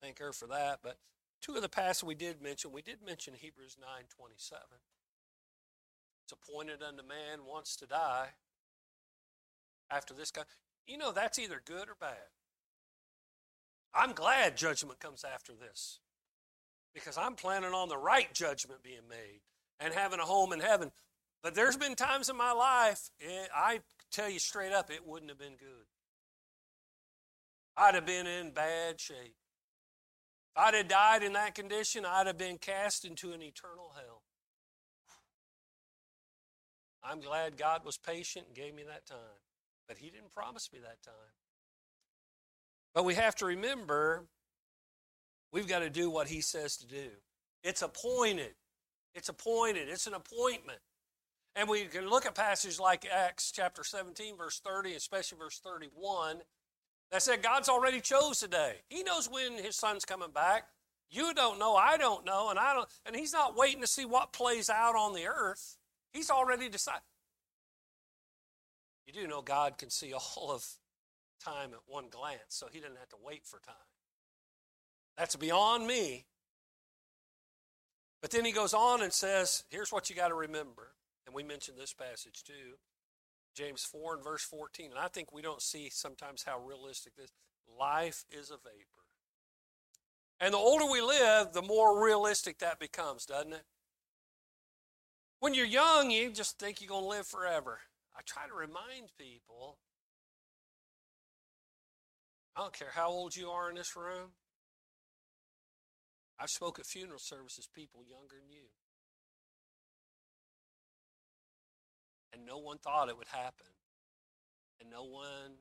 thank 0.02 0.20
her 0.20 0.32
for 0.32 0.48
that. 0.48 0.80
But 0.82 0.96
Two 1.42 1.56
of 1.56 1.62
the 1.62 1.68
passages 1.68 2.06
we 2.06 2.16
did 2.16 2.42
mention, 2.42 2.72
we 2.72 2.82
did 2.82 3.04
mention 3.06 3.34
Hebrews 3.34 3.76
9:27. 3.78 4.80
It's 6.24 6.32
appointed 6.32 6.82
unto 6.82 7.04
man 7.04 7.44
once 7.44 7.76
to 7.76 7.86
die. 7.86 8.30
After 9.90 10.14
this 10.14 10.32
guy, 10.32 10.44
you 10.88 10.98
know 10.98 11.12
that's 11.12 11.38
either 11.38 11.62
good 11.64 11.90
or 11.90 11.96
bad. 11.96 12.30
I'm 13.94 14.14
glad 14.14 14.56
judgment 14.56 15.02
comes 15.02 15.26
after 15.26 15.54
this 15.54 16.00
because 16.96 17.18
I'm 17.18 17.36
planning 17.36 17.74
on 17.74 17.90
the 17.90 17.98
right 17.98 18.34
judgment 18.34 18.82
being 18.82 19.08
made 19.08 19.42
and 19.80 19.94
having 19.94 20.20
a 20.20 20.24
home 20.24 20.54
in 20.54 20.62
heaven. 20.62 20.92
But 21.44 21.54
there's 21.54 21.78
been 21.78 21.94
times 21.94 22.30
in 22.30 22.38
my 22.38 22.54
life, 22.54 23.12
it, 23.20 23.50
I 23.54 23.82
tell 24.12 24.30
you 24.30 24.40
straight 24.40 24.72
up, 24.72 24.90
it 24.90 25.06
wouldn't 25.06 25.30
have 25.30 25.38
been 25.38 25.58
good. 25.58 25.86
I'd 27.78 27.94
have 27.94 28.06
been 28.06 28.26
in 28.26 28.52
bad 28.52 29.00
shape. 29.00 29.36
If 30.56 30.64
I'd 30.64 30.74
have 30.74 30.88
died 30.88 31.22
in 31.22 31.34
that 31.34 31.54
condition, 31.54 32.06
I'd 32.06 32.28
have 32.28 32.38
been 32.38 32.58
cast 32.58 33.04
into 33.04 33.34
an 33.34 33.44
eternal 33.44 33.94
hell. 33.96 34.24
I'm 37.04 37.20
glad 37.20 37.58
God 37.58 37.86
was 37.86 37.98
patient 37.98 38.46
and 38.48 38.56
gave 38.56 38.74
me 38.74 38.84
that 38.88 39.06
time. 39.06 39.18
But 39.88 39.98
He 39.98 40.10
didn't 40.10 40.32
promise 40.32 40.70
me 40.72 40.80
that 40.80 41.04
time. 41.04 41.14
But 42.94 43.04
we 43.04 43.16
have 43.16 43.36
to 43.36 43.46
remember 43.46 44.24
we've 45.52 45.68
got 45.68 45.80
to 45.80 45.90
do 45.90 46.10
what 46.10 46.28
He 46.28 46.42
says 46.42 46.78
to 46.78 46.88
do. 46.88 47.10
It's 47.64 47.82
appointed. 47.82 48.54
It's 49.14 49.30
appointed. 49.30 49.88
It's 49.90 50.08
an 50.08 50.14
appointment. 50.14 50.80
And 51.56 51.70
we 51.70 51.86
can 51.86 52.10
look 52.10 52.26
at 52.26 52.36
passages 52.36 52.80
like 52.80 53.08
Acts 53.12 53.52
chapter 53.52 53.84
17, 53.84 54.36
verse 54.36 54.60
30, 54.60 54.94
especially 54.94 55.38
verse 55.38 55.60
31, 55.60 56.42
that 57.12 57.22
said 57.22 57.42
God's 57.42 57.70
already 57.70 58.02
chose 58.02 58.40
today. 58.40 58.76
He 58.90 59.04
knows 59.04 59.30
when 59.32 59.54
his 59.64 59.78
son's 59.78 60.04
coming 60.04 60.32
back. 60.32 60.68
You 61.10 61.34
don't 61.34 61.60
know, 61.60 61.76
I 61.76 61.98
don't 61.98 62.26
know, 62.26 62.50
and 62.50 62.60
I 62.60 62.74
don't 62.74 62.90
and 63.06 63.16
he's 63.16 63.32
not 63.32 63.56
waiting 63.56 63.80
to 63.82 63.88
see 63.88 64.06
what 64.06 64.34
plays 64.34 64.70
out 64.70 64.96
on 64.96 65.14
the 65.14 65.28
earth. 65.28 65.78
He's 66.12 66.30
already 66.30 66.68
decided. 66.68 67.02
You 69.06 69.14
do 69.14 69.28
know 69.28 69.42
God 69.42 69.78
can 69.78 69.90
see 69.90 70.14
all 70.14 70.52
of 70.52 70.68
time 71.44 71.70
at 71.74 71.80
one 71.86 72.06
glance, 72.10 72.42
so 72.50 72.68
he 72.70 72.80
doesn't 72.80 72.98
have 72.98 73.10
to 73.10 73.18
wait 73.24 73.46
for 73.46 73.60
time. 73.60 73.76
That's 75.18 75.36
beyond 75.36 75.88
me. 75.88 76.26
But 78.22 78.32
then 78.32 78.46
he 78.46 78.52
goes 78.52 78.74
on 78.74 79.02
and 79.02 79.14
says, 79.14 79.64
here's 79.70 79.92
what 79.92 80.10
you 80.10 80.16
got 80.16 80.30
to 80.30 80.36
remember. 80.36 80.94
And 81.26 81.36
we 81.36 81.44
mentioned 81.44 81.78
this 81.78 81.94
passage 81.94 82.44
too. 82.44 82.78
James 83.56 83.84
4 83.84 84.16
and 84.16 84.24
verse 84.24 84.44
14. 84.44 84.92
And 84.92 85.00
I 85.00 85.08
think 85.08 85.32
we 85.32 85.42
don't 85.42 85.62
see 85.62 85.90
sometimes 85.90 86.44
how 86.44 86.60
realistic 86.60 87.16
this 87.16 87.32
life 87.80 88.26
is 88.32 88.50
a 88.50 88.58
vapor. 88.58 89.06
And 90.40 90.54
the 90.54 90.58
older 90.58 90.92
we 90.92 91.02
live, 91.02 91.54
the 91.54 91.62
more 91.62 92.04
realistic 92.04 92.60
that 92.60 92.80
becomes, 92.80 93.26
doesn't 93.26 93.54
it? 93.54 93.64
When 95.40 95.54
you're 95.54 95.66
young, 95.66 96.12
you 96.12 96.32
just 96.32 96.60
think 96.60 96.82
you're 96.82 96.90
going 96.90 97.04
to 97.04 97.10
live 97.10 97.28
forever. 97.28 97.80
I 98.18 98.22
try 98.26 98.48
to 98.48 98.54
remind 98.54 99.12
people 99.18 99.78
I 102.56 102.62
don't 102.62 102.74
care 102.74 102.92
how 102.94 103.10
old 103.10 103.36
you 103.36 103.50
are 103.50 103.70
in 103.70 103.76
this 103.76 103.96
room. 103.96 104.32
I've 106.40 106.50
spoke 106.50 106.80
at 106.80 106.86
funeral 106.86 107.20
services, 107.20 107.68
people 107.74 108.02
younger 108.08 108.36
than 108.36 108.52
you. 108.52 108.68
And 112.34 112.46
no 112.46 112.58
one 112.58 112.78
thought 112.78 113.10
it 113.10 113.18
would 113.18 113.28
happen. 113.28 113.68
And 114.82 114.90
no 114.90 115.06
one, 115.06 115.60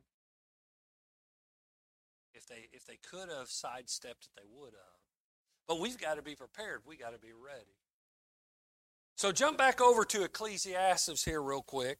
if 2.35 2.47
they 2.47 2.69
if 2.73 2.85
they 2.85 2.99
could 3.09 3.29
have 3.29 3.49
sidestepped 3.49 4.25
it, 4.25 4.31
they 4.37 4.49
would 4.53 4.73
have. 4.73 5.01
But 5.69 5.81
we've 5.81 5.99
got 5.99 6.17
to 6.17 6.23
be 6.23 6.35
prepared. 6.35 6.81
We 6.85 6.97
got 6.97 7.13
to 7.13 7.19
be 7.19 7.33
ready. 7.33 7.79
So 9.17 9.31
jump 9.31 9.57
back 9.57 9.81
over 9.81 10.05
to 10.05 10.25
Ecclesiastes 10.25 11.25
here 11.25 11.41
real 11.41 11.63
quick. 11.63 11.99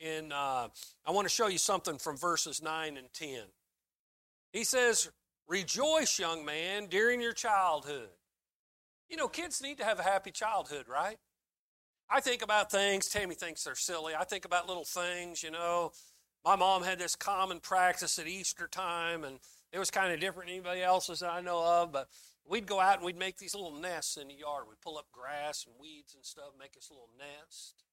And 0.00 0.32
uh, 0.32 0.68
I 1.06 1.10
want 1.10 1.26
to 1.26 1.32
show 1.32 1.48
you 1.48 1.58
something 1.58 1.98
from 1.98 2.16
verses 2.16 2.62
9 2.62 2.96
and 2.96 3.12
10. 3.12 3.40
He 4.52 4.64
says, 4.64 5.10
Rejoice, 5.48 6.18
young 6.18 6.44
man, 6.44 6.86
during 6.86 7.22
your 7.22 7.32
childhood. 7.32 8.10
You 9.08 9.16
know, 9.16 9.28
kids 9.28 9.62
need 9.62 9.78
to 9.78 9.84
have 9.84 9.98
a 9.98 10.02
happy 10.02 10.30
childhood, 10.30 10.86
right? 10.88 11.16
I 12.10 12.20
think 12.20 12.42
about 12.42 12.70
things, 12.70 13.08
Tammy 13.08 13.34
thinks 13.34 13.64
they're 13.64 13.74
silly. 13.74 14.14
I 14.14 14.24
think 14.24 14.44
about 14.44 14.68
little 14.68 14.84
things, 14.84 15.42
you 15.42 15.50
know. 15.50 15.92
My 16.44 16.56
mom 16.56 16.82
had 16.82 16.98
this 16.98 17.16
common 17.16 17.60
practice 17.60 18.18
at 18.18 18.26
Easter 18.26 18.66
time, 18.66 19.24
and 19.24 19.38
it 19.72 19.78
was 19.78 19.90
kind 19.90 20.12
of 20.12 20.20
different 20.20 20.48
than 20.48 20.56
anybody 20.56 20.82
else's 20.82 21.20
that 21.20 21.30
I 21.30 21.40
know 21.40 21.64
of, 21.64 21.92
but 21.92 22.08
we'd 22.46 22.66
go 22.66 22.80
out 22.80 22.96
and 22.96 23.04
we'd 23.04 23.18
make 23.18 23.38
these 23.38 23.54
little 23.54 23.74
nests 23.74 24.16
in 24.16 24.28
the 24.28 24.34
yard. 24.34 24.64
We'd 24.68 24.80
pull 24.80 24.98
up 24.98 25.06
grass 25.12 25.64
and 25.66 25.74
weeds 25.78 26.14
and 26.14 26.24
stuff, 26.24 26.50
make 26.58 26.72
this 26.72 26.90
little 26.90 27.10
nest. 27.18 27.84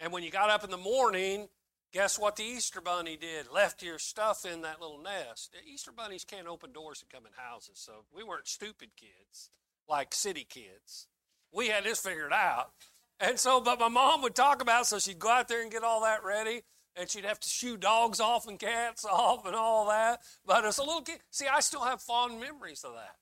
And 0.00 0.12
when 0.12 0.22
you 0.22 0.30
got 0.30 0.50
up 0.50 0.64
in 0.64 0.70
the 0.70 0.76
morning, 0.76 1.48
guess 1.92 2.18
what 2.18 2.36
the 2.36 2.44
Easter 2.44 2.80
bunny 2.80 3.16
did? 3.16 3.50
Left 3.52 3.82
your 3.82 3.98
stuff 3.98 4.44
in 4.44 4.62
that 4.62 4.80
little 4.80 5.00
nest. 5.02 5.52
The 5.52 5.70
Easter 5.70 5.92
bunnies 5.92 6.24
can't 6.24 6.46
open 6.46 6.72
doors 6.72 7.02
and 7.02 7.10
come 7.10 7.26
in 7.26 7.32
houses, 7.36 7.78
so 7.78 8.04
we 8.14 8.22
weren't 8.22 8.48
stupid 8.48 8.90
kids 8.96 9.50
like 9.88 10.14
city 10.14 10.46
kids. 10.48 11.06
We 11.52 11.68
had 11.68 11.84
this 11.84 12.00
figured 12.00 12.32
out. 12.32 12.72
And 13.20 13.38
so, 13.38 13.60
but 13.60 13.80
my 13.80 13.88
mom 13.88 14.22
would 14.22 14.34
talk 14.34 14.62
about, 14.62 14.86
so 14.86 14.98
she'd 14.98 15.18
go 15.18 15.30
out 15.30 15.48
there 15.48 15.62
and 15.62 15.72
get 15.72 15.82
all 15.82 16.02
that 16.02 16.22
ready, 16.22 16.62
and 16.94 17.10
she'd 17.10 17.24
have 17.24 17.40
to 17.40 17.48
shoo 17.48 17.76
dogs 17.76 18.20
off 18.20 18.46
and 18.46 18.58
cats 18.58 19.04
off 19.10 19.46
and 19.46 19.56
all 19.56 19.88
that. 19.88 20.20
But 20.46 20.64
as 20.64 20.78
a 20.78 20.82
little 20.82 21.02
kid, 21.02 21.20
see, 21.30 21.46
I 21.46 21.60
still 21.60 21.84
have 21.84 22.00
fond 22.00 22.40
memories 22.40 22.84
of 22.84 22.92
that. 22.92 23.16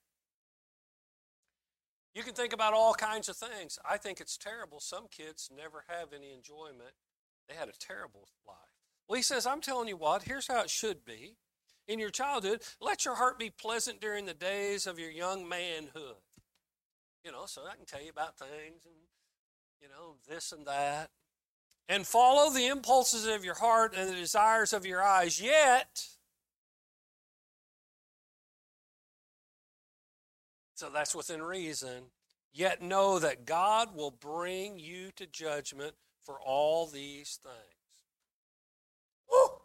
You 2.15 2.23
can 2.23 2.35
think 2.35 2.55
about 2.55 2.73
all 2.73 2.95
kinds 2.95 3.29
of 3.29 3.37
things. 3.37 3.79
I 3.89 3.99
think 3.99 4.21
it's 4.21 4.39
terrible. 4.39 4.81
Some 4.81 5.07
kids 5.11 5.51
never 5.55 5.85
have 5.87 6.15
any 6.15 6.33
enjoyment. 6.33 6.95
They 7.49 7.55
had 7.55 7.69
a 7.69 7.79
terrible 7.79 8.29
life. 8.47 8.57
Well, 9.09 9.17
he 9.17 9.23
says, 9.23 9.47
I'm 9.47 9.61
telling 9.61 9.89
you 9.89 9.97
what, 9.97 10.23
here's 10.23 10.49
how 10.49 10.61
it 10.63 10.71
should 10.71 11.05
be. 11.05 11.37
In 11.89 12.01
your 12.01 12.11
childhood, 12.11 12.63
let 12.81 13.05
your 13.05 13.15
heart 13.15 13.39
be 13.39 13.51
pleasant 13.51 14.01
during 14.01 14.27
the 14.27 14.35
days 14.35 14.87
of 14.87 14.99
your 14.99 15.11
young 15.11 15.49
manhood. 15.49 16.17
You 17.25 17.31
know, 17.31 17.47
so 17.47 17.63
I 17.71 17.77
can 17.77 17.87
tell 17.87 18.03
you 18.03 18.11
about 18.11 18.39
things 18.39 18.85
and, 18.85 18.95
you 19.81 19.89
know, 19.89 20.17
this 20.29 20.51
and 20.51 20.67
that. 20.67 21.11
And 21.89 22.05
follow 22.05 22.53
the 22.53 22.67
impulses 22.67 23.27
of 23.27 23.45
your 23.45 23.55
heart 23.55 23.95
and 23.97 24.11
the 24.11 24.17
desires 24.17 24.73
of 24.73 24.85
your 24.85 25.03
eyes. 25.03 25.41
Yet, 25.41 26.05
So 30.77 30.91
that's 30.91 31.15
within 31.15 31.43
reason. 31.43 32.05
Yet 32.53 32.83
know 32.83 33.19
that 33.19 33.47
God 33.47 33.97
will 33.97 34.11
bring 34.11 34.79
you 34.79 35.11
to 35.17 35.27
judgment 35.27 35.95
for 36.27 36.41
all 36.45 36.87
these 36.87 37.39
things. 37.41 37.55
Woo! 39.31 39.61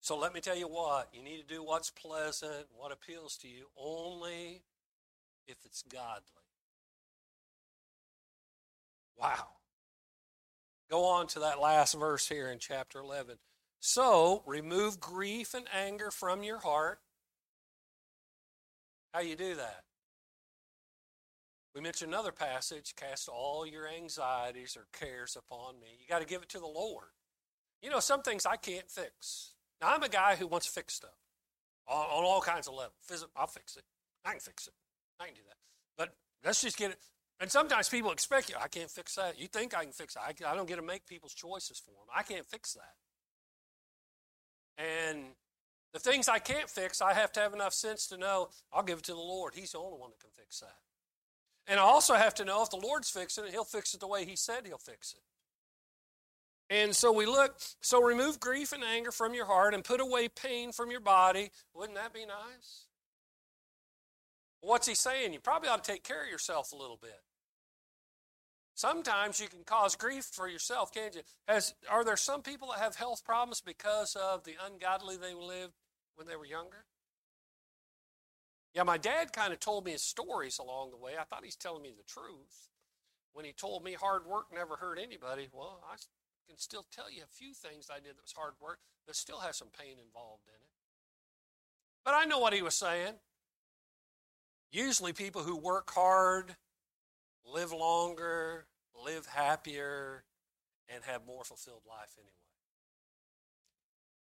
So 0.00 0.16
let 0.16 0.32
me 0.32 0.40
tell 0.40 0.56
you 0.56 0.68
what, 0.68 1.08
you 1.12 1.22
need 1.22 1.40
to 1.40 1.54
do 1.54 1.62
what's 1.62 1.90
pleasant, 1.90 2.66
what 2.72 2.92
appeals 2.92 3.36
to 3.38 3.48
you, 3.48 3.66
only 3.76 4.62
if 5.48 5.56
it's 5.64 5.82
godly. 5.82 6.22
Wow. 9.18 9.48
Go 10.90 11.06
on 11.06 11.26
to 11.28 11.40
that 11.40 11.60
last 11.60 11.94
verse 11.94 12.28
here 12.28 12.50
in 12.50 12.58
chapter 12.58 13.00
11. 13.00 13.36
So, 13.80 14.42
remove 14.46 15.00
grief 15.00 15.54
and 15.54 15.66
anger 15.74 16.10
from 16.10 16.42
your 16.42 16.58
heart. 16.58 17.00
How 19.12 19.20
you 19.20 19.36
do 19.36 19.54
that? 19.56 19.83
We 21.74 21.80
mentioned 21.80 22.12
another 22.12 22.30
passage, 22.30 22.94
cast 22.96 23.28
all 23.28 23.66
your 23.66 23.88
anxieties 23.88 24.76
or 24.76 24.86
cares 24.92 25.36
upon 25.36 25.80
me. 25.80 25.88
You 26.00 26.06
got 26.08 26.20
to 26.20 26.26
give 26.26 26.42
it 26.42 26.48
to 26.50 26.60
the 26.60 26.66
Lord. 26.66 27.08
You 27.82 27.90
know, 27.90 28.00
some 28.00 28.22
things 28.22 28.46
I 28.46 28.56
can't 28.56 28.88
fix. 28.88 29.54
Now, 29.80 29.92
I'm 29.92 30.02
a 30.02 30.08
guy 30.08 30.36
who 30.36 30.46
wants 30.46 30.66
to 30.66 30.72
fix 30.72 30.94
stuff 30.94 31.18
on, 31.88 31.96
on 31.96 32.24
all 32.24 32.40
kinds 32.40 32.68
of 32.68 32.74
levels. 32.74 33.26
I'll 33.36 33.48
fix 33.48 33.76
it. 33.76 33.82
I 34.24 34.30
can 34.30 34.40
fix 34.40 34.68
it. 34.68 34.74
I 35.20 35.26
can 35.26 35.34
do 35.34 35.40
that. 35.48 35.56
But 35.98 36.14
let's 36.44 36.62
just 36.62 36.78
get 36.78 36.92
it. 36.92 36.98
And 37.40 37.50
sometimes 37.50 37.88
people 37.88 38.12
expect 38.12 38.48
you, 38.48 38.54
I 38.60 38.68
can't 38.68 38.90
fix 38.90 39.16
that. 39.16 39.40
You 39.40 39.48
think 39.48 39.76
I 39.76 39.82
can 39.82 39.92
fix 39.92 40.14
that. 40.14 40.22
I, 40.22 40.52
I 40.52 40.54
don't 40.54 40.68
get 40.68 40.76
to 40.76 40.82
make 40.82 41.06
people's 41.06 41.34
choices 41.34 41.78
for 41.78 41.90
them. 41.90 42.06
I 42.14 42.22
can't 42.22 42.46
fix 42.46 42.74
that. 42.74 42.94
And 44.78 45.24
the 45.92 45.98
things 45.98 46.28
I 46.28 46.38
can't 46.38 46.70
fix, 46.70 47.02
I 47.02 47.14
have 47.14 47.32
to 47.32 47.40
have 47.40 47.52
enough 47.52 47.74
sense 47.74 48.06
to 48.08 48.16
know 48.16 48.50
I'll 48.72 48.82
give 48.82 48.98
it 48.98 49.04
to 49.04 49.12
the 49.12 49.18
Lord. 49.18 49.54
He's 49.54 49.72
the 49.72 49.78
only 49.78 49.98
one 49.98 50.10
that 50.10 50.20
can 50.20 50.30
fix 50.36 50.60
that. 50.60 50.76
And 51.66 51.80
I 51.80 51.82
also 51.82 52.14
have 52.14 52.34
to 52.34 52.44
know 52.44 52.62
if 52.62 52.70
the 52.70 52.76
Lord's 52.76 53.10
fixing 53.10 53.44
it, 53.44 53.50
He'll 53.50 53.64
fix 53.64 53.94
it 53.94 54.00
the 54.00 54.06
way 54.06 54.24
He 54.24 54.36
said 54.36 54.66
He'll 54.66 54.78
fix 54.78 55.14
it. 55.14 55.20
And 56.70 56.96
so 56.96 57.12
we 57.12 57.26
look, 57.26 57.56
so 57.82 58.02
remove 58.02 58.40
grief 58.40 58.72
and 58.72 58.82
anger 58.82 59.12
from 59.12 59.34
your 59.34 59.46
heart 59.46 59.74
and 59.74 59.84
put 59.84 60.00
away 60.00 60.28
pain 60.28 60.72
from 60.72 60.90
your 60.90 61.00
body. 61.00 61.50
Wouldn't 61.74 61.96
that 61.96 62.12
be 62.12 62.24
nice? 62.24 62.86
What's 64.60 64.88
he 64.88 64.94
saying? 64.94 65.34
You 65.34 65.40
probably 65.40 65.68
ought 65.68 65.84
to 65.84 65.92
take 65.92 66.04
care 66.04 66.24
of 66.24 66.30
yourself 66.30 66.72
a 66.72 66.76
little 66.76 66.96
bit. 66.96 67.20
Sometimes 68.74 69.38
you 69.38 69.46
can 69.46 69.62
cause 69.64 69.94
grief 69.94 70.24
for 70.24 70.48
yourself, 70.48 70.92
can't 70.92 71.14
you? 71.14 71.20
Has, 71.46 71.74
are 71.88 72.02
there 72.02 72.16
some 72.16 72.42
people 72.42 72.68
that 72.68 72.78
have 72.78 72.96
health 72.96 73.24
problems 73.24 73.60
because 73.60 74.16
of 74.16 74.44
the 74.44 74.54
ungodly 74.66 75.16
they 75.16 75.34
lived 75.34 75.74
when 76.16 76.26
they 76.26 76.34
were 76.34 76.46
younger? 76.46 76.86
Yeah, 78.74 78.82
my 78.82 78.98
dad 78.98 79.32
kind 79.32 79.52
of 79.52 79.60
told 79.60 79.84
me 79.84 79.92
his 79.92 80.02
stories 80.02 80.58
along 80.58 80.90
the 80.90 80.96
way. 80.96 81.12
I 81.18 81.24
thought 81.24 81.44
he's 81.44 81.56
telling 81.56 81.82
me 81.82 81.92
the 81.96 82.02
truth. 82.02 82.70
When 83.32 83.44
he 83.44 83.52
told 83.52 83.84
me 83.84 83.94
hard 83.94 84.26
work 84.26 84.46
never 84.52 84.76
hurt 84.76 84.98
anybody, 84.98 85.48
well, 85.52 85.80
I 85.90 85.96
can 86.48 86.58
still 86.58 86.84
tell 86.92 87.10
you 87.10 87.22
a 87.22 87.26
few 87.26 87.54
things 87.54 87.88
I 87.90 87.96
did 87.96 88.16
that 88.16 88.22
was 88.22 88.34
hard 88.36 88.54
work 88.60 88.80
that 89.06 89.16
still 89.16 89.38
has 89.38 89.56
some 89.56 89.68
pain 89.78 89.96
involved 90.04 90.46
in 90.48 90.54
it. 90.54 90.70
But 92.04 92.14
I 92.14 92.24
know 92.24 92.38
what 92.38 92.52
he 92.52 92.62
was 92.62 92.74
saying. 92.74 93.14
Usually, 94.72 95.12
people 95.12 95.42
who 95.42 95.56
work 95.56 95.90
hard 95.92 96.56
live 97.46 97.72
longer, 97.72 98.66
live 99.04 99.26
happier, 99.26 100.24
and 100.88 101.04
have 101.04 101.26
more 101.26 101.44
fulfilled 101.44 101.82
life 101.88 102.16
anyway. 102.18 102.30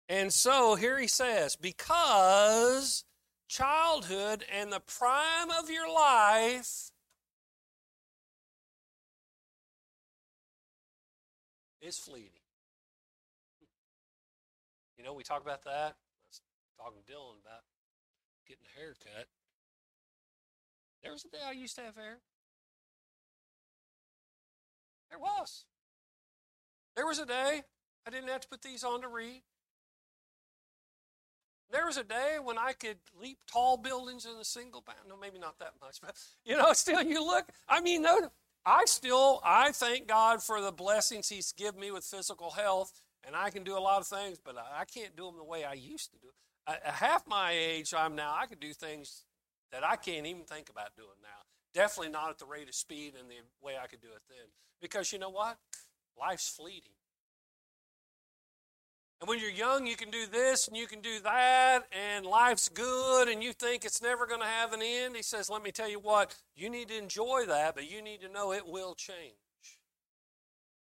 And 0.07 0.33
so 0.33 0.75
here 0.75 0.97
he 0.97 1.07
says, 1.07 1.55
because 1.55 3.03
childhood 3.49 4.45
and 4.55 4.71
the 4.71 4.79
prime 4.79 5.49
of 5.49 5.69
your 5.69 5.91
life 5.91 6.91
is 11.81 11.97
fleeting. 11.97 12.29
You 14.97 15.03
know, 15.03 15.13
we 15.13 15.23
talk 15.23 15.41
about 15.41 15.63
that. 15.63 15.95
I 15.95 16.29
was 16.29 16.41
talking 16.77 17.01
to 17.05 17.11
Dylan 17.11 17.41
about 17.41 17.63
getting 18.47 18.65
a 18.65 18.79
haircut. 18.79 19.27
There 21.01 21.11
was 21.11 21.25
a 21.25 21.29
day 21.29 21.39
I 21.45 21.53
used 21.53 21.75
to 21.77 21.81
have 21.81 21.95
hair. 21.95 22.19
There 25.09 25.19
was. 25.19 25.65
There 26.95 27.07
was 27.07 27.17
a 27.17 27.25
day 27.25 27.63
I 28.05 28.09
didn't 28.11 28.29
have 28.29 28.41
to 28.41 28.47
put 28.47 28.61
these 28.61 28.83
on 28.83 29.01
to 29.01 29.07
read. 29.07 29.41
There 31.71 31.85
was 31.85 31.97
a 31.97 32.03
day 32.03 32.37
when 32.43 32.57
I 32.57 32.73
could 32.73 32.97
leap 33.21 33.37
tall 33.51 33.77
buildings 33.77 34.25
in 34.25 34.31
a 34.39 34.45
single 34.45 34.81
bound. 34.81 34.99
No, 35.07 35.15
maybe 35.15 35.37
not 35.37 35.59
that 35.59 35.73
much, 35.81 35.99
but 36.01 36.15
you 36.45 36.57
know, 36.57 36.73
still 36.73 37.01
you 37.01 37.25
look. 37.25 37.49
I 37.67 37.81
mean, 37.81 38.01
no, 38.01 38.29
I 38.65 38.85
still 38.85 39.41
I 39.43 39.71
thank 39.71 40.07
God 40.07 40.41
for 40.41 40.61
the 40.61 40.71
blessings 40.71 41.29
He's 41.29 41.51
given 41.51 41.79
me 41.79 41.91
with 41.91 42.03
physical 42.03 42.51
health, 42.51 43.01
and 43.25 43.35
I 43.35 43.49
can 43.49 43.63
do 43.63 43.77
a 43.77 43.79
lot 43.79 43.99
of 43.99 44.07
things, 44.07 44.39
but 44.43 44.55
I 44.57 44.85
can't 44.85 45.15
do 45.15 45.25
them 45.25 45.37
the 45.37 45.43
way 45.43 45.63
I 45.63 45.73
used 45.73 46.11
to 46.11 46.17
do. 46.19 46.29
At 46.67 46.85
half 46.85 47.27
my 47.27 47.51
age 47.51 47.93
I'm 47.93 48.15
now, 48.15 48.35
I 48.39 48.45
could 48.45 48.59
do 48.59 48.73
things 48.73 49.23
that 49.71 49.83
I 49.83 49.95
can't 49.95 50.25
even 50.25 50.43
think 50.43 50.69
about 50.69 50.95
doing 50.95 51.09
now. 51.21 51.45
Definitely 51.73 52.11
not 52.11 52.29
at 52.29 52.39
the 52.39 52.45
rate 52.45 52.67
of 52.67 52.75
speed 52.75 53.13
and 53.19 53.29
the 53.29 53.35
way 53.61 53.75
I 53.81 53.87
could 53.87 54.01
do 54.01 54.07
it 54.07 54.21
then. 54.27 54.47
Because 54.81 55.11
you 55.11 55.19
know 55.19 55.29
what? 55.29 55.57
Life's 56.19 56.49
fleeting. 56.49 56.91
And 59.19 59.27
when 59.27 59.39
you're 59.39 59.49
young, 59.49 59.85
you 59.85 59.97
can 59.97 60.09
do 60.09 60.25
this 60.31 60.67
and 60.67 60.77
you 60.77 60.87
can 60.87 61.01
do 61.01 61.19
that, 61.23 61.81
and 61.91 62.25
life's 62.25 62.69
good, 62.69 63.27
and 63.27 63.43
you 63.43 63.51
think 63.51 63.83
it's 63.83 64.01
never 64.01 64.25
going 64.25 64.39
to 64.39 64.47
have 64.47 64.71
an 64.71 64.81
end. 64.81 65.15
He 65.15 65.23
says, 65.23 65.49
Let 65.49 65.61
me 65.61 65.71
tell 65.71 65.89
you 65.89 65.99
what, 65.99 66.35
you 66.55 66.69
need 66.69 66.87
to 66.87 66.97
enjoy 66.97 67.43
that, 67.47 67.75
but 67.75 67.91
you 67.91 68.01
need 68.01 68.21
to 68.21 68.29
know 68.29 68.53
it 68.53 68.65
will 68.65 68.95
change. 68.95 69.33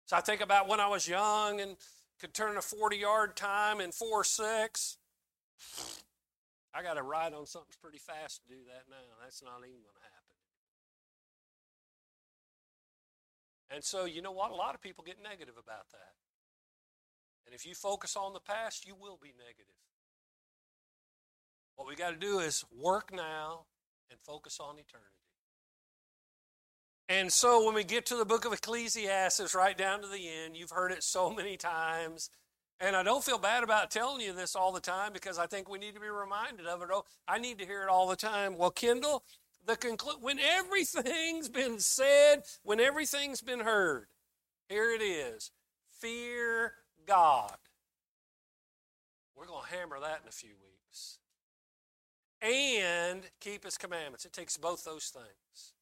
So 0.06 0.16
I 0.16 0.20
think 0.20 0.40
about 0.40 0.68
when 0.68 0.78
I 0.78 0.86
was 0.86 1.08
young 1.08 1.60
and 1.60 1.76
could 2.20 2.32
turn 2.32 2.56
a 2.56 2.62
40 2.62 2.96
yard 2.96 3.34
time 3.34 3.80
in 3.80 3.90
4 3.90 4.22
6. 4.22 4.96
I 6.74 6.82
got 6.82 6.94
to 6.94 7.02
ride 7.02 7.34
on 7.34 7.44
something 7.46 7.74
pretty 7.82 7.98
fast 7.98 8.42
to 8.42 8.48
do 8.48 8.60
that 8.68 8.84
now. 8.88 8.96
That's 9.22 9.42
not 9.42 9.58
even 9.58 9.82
going 9.82 9.98
to 9.98 10.04
happen. 10.04 10.36
And 13.74 13.84
so, 13.84 14.04
you 14.04 14.22
know 14.22 14.32
what? 14.32 14.52
A 14.52 14.54
lot 14.54 14.74
of 14.74 14.80
people 14.80 15.02
get 15.04 15.16
negative 15.22 15.54
about 15.58 15.90
that. 15.90 16.21
And 17.46 17.54
if 17.54 17.66
you 17.66 17.74
focus 17.74 18.16
on 18.16 18.32
the 18.32 18.40
past, 18.40 18.86
you 18.86 18.94
will 18.94 19.18
be 19.20 19.32
negative. 19.38 19.74
What 21.76 21.88
we 21.88 21.96
got 21.96 22.10
to 22.10 22.16
do 22.16 22.38
is 22.38 22.64
work 22.76 23.12
now 23.12 23.66
and 24.10 24.20
focus 24.20 24.58
on 24.60 24.78
eternity. 24.78 25.08
And 27.08 27.32
so 27.32 27.64
when 27.64 27.74
we 27.74 27.84
get 27.84 28.06
to 28.06 28.16
the 28.16 28.24
book 28.24 28.44
of 28.44 28.52
Ecclesiastes, 28.52 29.54
right 29.54 29.76
down 29.76 30.00
to 30.02 30.08
the 30.08 30.28
end, 30.28 30.56
you've 30.56 30.70
heard 30.70 30.92
it 30.92 31.02
so 31.02 31.30
many 31.30 31.56
times. 31.56 32.30
And 32.80 32.96
I 32.96 33.02
don't 33.02 33.22
feel 33.22 33.38
bad 33.38 33.62
about 33.62 33.90
telling 33.90 34.20
you 34.20 34.32
this 34.32 34.56
all 34.56 34.72
the 34.72 34.80
time 34.80 35.12
because 35.12 35.38
I 35.38 35.46
think 35.46 35.68
we 35.68 35.78
need 35.78 35.94
to 35.94 36.00
be 36.00 36.08
reminded 36.08 36.66
of 36.66 36.82
it. 36.82 36.88
Oh, 36.92 37.04
I 37.28 37.38
need 37.38 37.58
to 37.58 37.66
hear 37.66 37.82
it 37.82 37.88
all 37.88 38.08
the 38.08 38.16
time. 38.16 38.56
Well, 38.56 38.70
Kendall, 38.70 39.24
the 39.64 39.76
conclu- 39.76 40.20
when 40.20 40.38
everything's 40.38 41.48
been 41.48 41.78
said, 41.78 42.42
when 42.62 42.80
everything's 42.80 43.40
been 43.40 43.60
heard, 43.60 44.06
here 44.68 44.90
it 44.90 45.02
is. 45.02 45.50
Fear 46.00 46.72
God. 47.06 47.56
We're 49.36 49.46
going 49.46 49.64
to 49.68 49.76
hammer 49.76 49.98
that 50.00 50.20
in 50.22 50.28
a 50.28 50.32
few 50.32 50.54
weeks. 50.62 51.18
And 52.40 53.22
keep 53.40 53.64
his 53.64 53.78
commandments. 53.78 54.24
It 54.24 54.32
takes 54.32 54.56
both 54.56 54.84
those 54.84 55.06
things. 55.06 55.74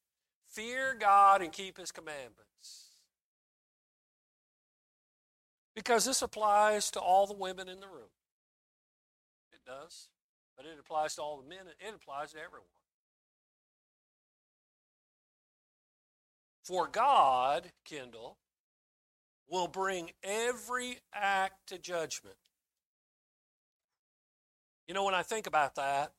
Fear 0.47 0.97
God 0.99 1.41
and 1.41 1.51
keep 1.51 1.77
his 1.77 1.91
commandments. 1.91 2.91
Because 5.75 6.05
this 6.05 6.21
applies 6.21 6.91
to 6.91 6.99
all 6.99 7.25
the 7.25 7.33
women 7.33 7.69
in 7.69 7.79
the 7.79 7.87
room. 7.87 8.11
It 9.53 9.61
does. 9.65 10.09
But 10.57 10.65
it 10.65 10.77
applies 10.79 11.15
to 11.15 11.21
all 11.21 11.41
the 11.41 11.47
men, 11.47 11.59
it 11.79 11.95
applies 11.95 12.33
to 12.33 12.37
everyone. 12.37 12.67
For 16.63 16.87
God, 16.87 17.71
Kendall, 17.85 18.37
will 19.51 19.67
bring 19.67 20.11
every 20.23 20.97
act 21.13 21.67
to 21.67 21.77
judgment. 21.77 22.37
You 24.87 24.93
know, 24.93 25.03
when 25.03 25.13
I 25.13 25.23
think 25.23 25.45
about 25.45 25.75
that, 25.75 26.13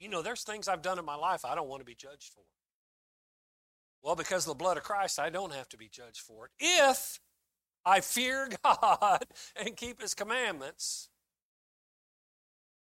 you 0.00 0.08
know, 0.08 0.20
there's 0.20 0.42
things 0.42 0.66
I've 0.66 0.82
done 0.82 0.98
in 0.98 1.04
my 1.04 1.14
life 1.14 1.44
I 1.44 1.54
don't 1.54 1.68
want 1.68 1.80
to 1.80 1.86
be 1.86 1.94
judged 1.94 2.32
for. 2.34 2.42
Well, 4.02 4.16
because 4.16 4.44
of 4.44 4.50
the 4.50 4.62
blood 4.62 4.76
of 4.76 4.82
Christ, 4.82 5.18
I 5.18 5.30
don't 5.30 5.52
have 5.54 5.68
to 5.70 5.78
be 5.78 5.88
judged 5.88 6.20
for 6.20 6.46
it. 6.46 6.50
If 6.58 7.20
I 7.86 8.00
fear 8.00 8.50
God 8.64 9.24
and 9.56 9.76
keep 9.76 10.02
His 10.02 10.12
commandments, 10.12 11.08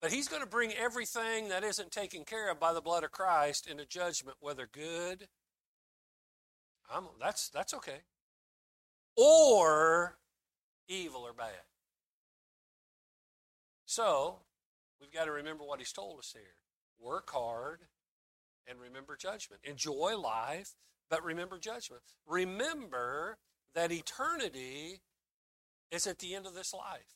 but 0.01 0.11
He's 0.11 0.27
going 0.27 0.41
to 0.41 0.49
bring 0.49 0.73
everything 0.73 1.49
that 1.49 1.63
isn't 1.63 1.91
taken 1.91 2.25
care 2.25 2.51
of 2.51 2.59
by 2.59 2.73
the 2.73 2.81
blood 2.81 3.03
of 3.03 3.11
Christ 3.11 3.67
into 3.67 3.85
judgment, 3.85 4.37
whether 4.41 4.67
good. 4.69 5.27
I'm, 6.91 7.05
that's, 7.21 7.49
that's 7.49 7.73
okay 7.75 8.01
or 9.17 10.17
evil 10.87 11.21
or 11.21 11.33
bad. 11.33 11.49
So, 13.85 14.37
we've 15.01 15.11
got 15.11 15.25
to 15.25 15.31
remember 15.31 15.63
what 15.63 15.79
he's 15.79 15.91
told 15.91 16.19
us 16.19 16.33
here. 16.33 16.55
Work 16.99 17.31
hard 17.31 17.79
and 18.67 18.79
remember 18.79 19.15
judgment. 19.15 19.61
Enjoy 19.63 20.17
life, 20.17 20.75
but 21.09 21.23
remember 21.23 21.57
judgment. 21.57 22.03
Remember 22.27 23.37
that 23.73 23.91
eternity 23.91 25.01
is 25.91 26.05
at 26.05 26.19
the 26.19 26.35
end 26.35 26.45
of 26.45 26.53
this 26.53 26.73
life. 26.73 27.15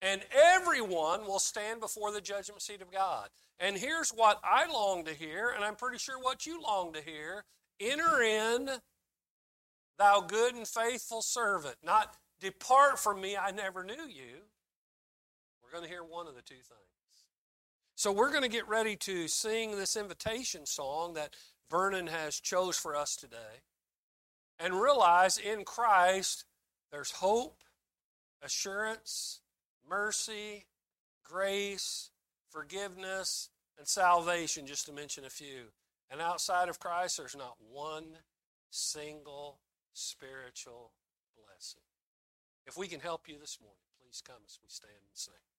And 0.00 0.22
everyone 0.34 1.26
will 1.26 1.38
stand 1.38 1.80
before 1.80 2.10
the 2.10 2.20
judgment 2.20 2.60
seat 2.60 2.82
of 2.82 2.90
God. 2.90 3.28
And 3.60 3.76
here's 3.76 4.10
what 4.10 4.40
I 4.42 4.70
long 4.70 5.04
to 5.04 5.14
hear, 5.14 5.52
and 5.54 5.64
I'm 5.64 5.76
pretty 5.76 5.98
sure 5.98 6.18
what 6.18 6.44
you 6.44 6.60
long 6.60 6.92
to 6.94 7.00
hear 7.00 7.44
enter 7.80 8.20
in 8.20 8.68
thou 10.02 10.20
good 10.20 10.56
and 10.56 10.66
faithful 10.66 11.22
servant. 11.22 11.76
Not 11.84 12.16
depart 12.40 12.98
from 12.98 13.20
me, 13.20 13.36
I 13.36 13.52
never 13.52 13.84
knew 13.84 13.94
you. 14.08 14.42
We're 15.62 15.70
going 15.70 15.84
to 15.84 15.88
hear 15.88 16.02
one 16.02 16.26
of 16.26 16.34
the 16.34 16.42
two 16.42 16.56
things. 16.56 16.66
So 17.94 18.10
we're 18.10 18.30
going 18.30 18.42
to 18.42 18.48
get 18.48 18.66
ready 18.68 18.96
to 18.96 19.28
sing 19.28 19.76
this 19.76 19.96
invitation 19.96 20.66
song 20.66 21.14
that 21.14 21.36
Vernon 21.70 22.08
has 22.08 22.40
chose 22.40 22.76
for 22.76 22.96
us 22.96 23.14
today 23.14 23.62
and 24.58 24.80
realize 24.80 25.38
in 25.38 25.64
Christ 25.64 26.46
there's 26.90 27.12
hope, 27.12 27.62
assurance, 28.42 29.40
mercy, 29.88 30.66
grace, 31.22 32.10
forgiveness, 32.50 33.50
and 33.78 33.86
salvation, 33.86 34.66
just 34.66 34.86
to 34.86 34.92
mention 34.92 35.24
a 35.24 35.30
few. 35.30 35.70
And 36.10 36.20
outside 36.20 36.68
of 36.68 36.80
Christ, 36.80 37.18
there's 37.18 37.36
not 37.36 37.56
one 37.70 38.06
single 38.70 39.60
spiritual 39.92 40.92
blessing. 41.36 41.84
If 42.66 42.76
we 42.76 42.88
can 42.88 43.00
help 43.00 43.28
you 43.28 43.38
this 43.38 43.58
morning, 43.60 43.84
please 43.98 44.22
come 44.24 44.42
as 44.46 44.58
we 44.62 44.68
stand 44.68 45.02
and 45.02 45.14
sing. 45.14 45.51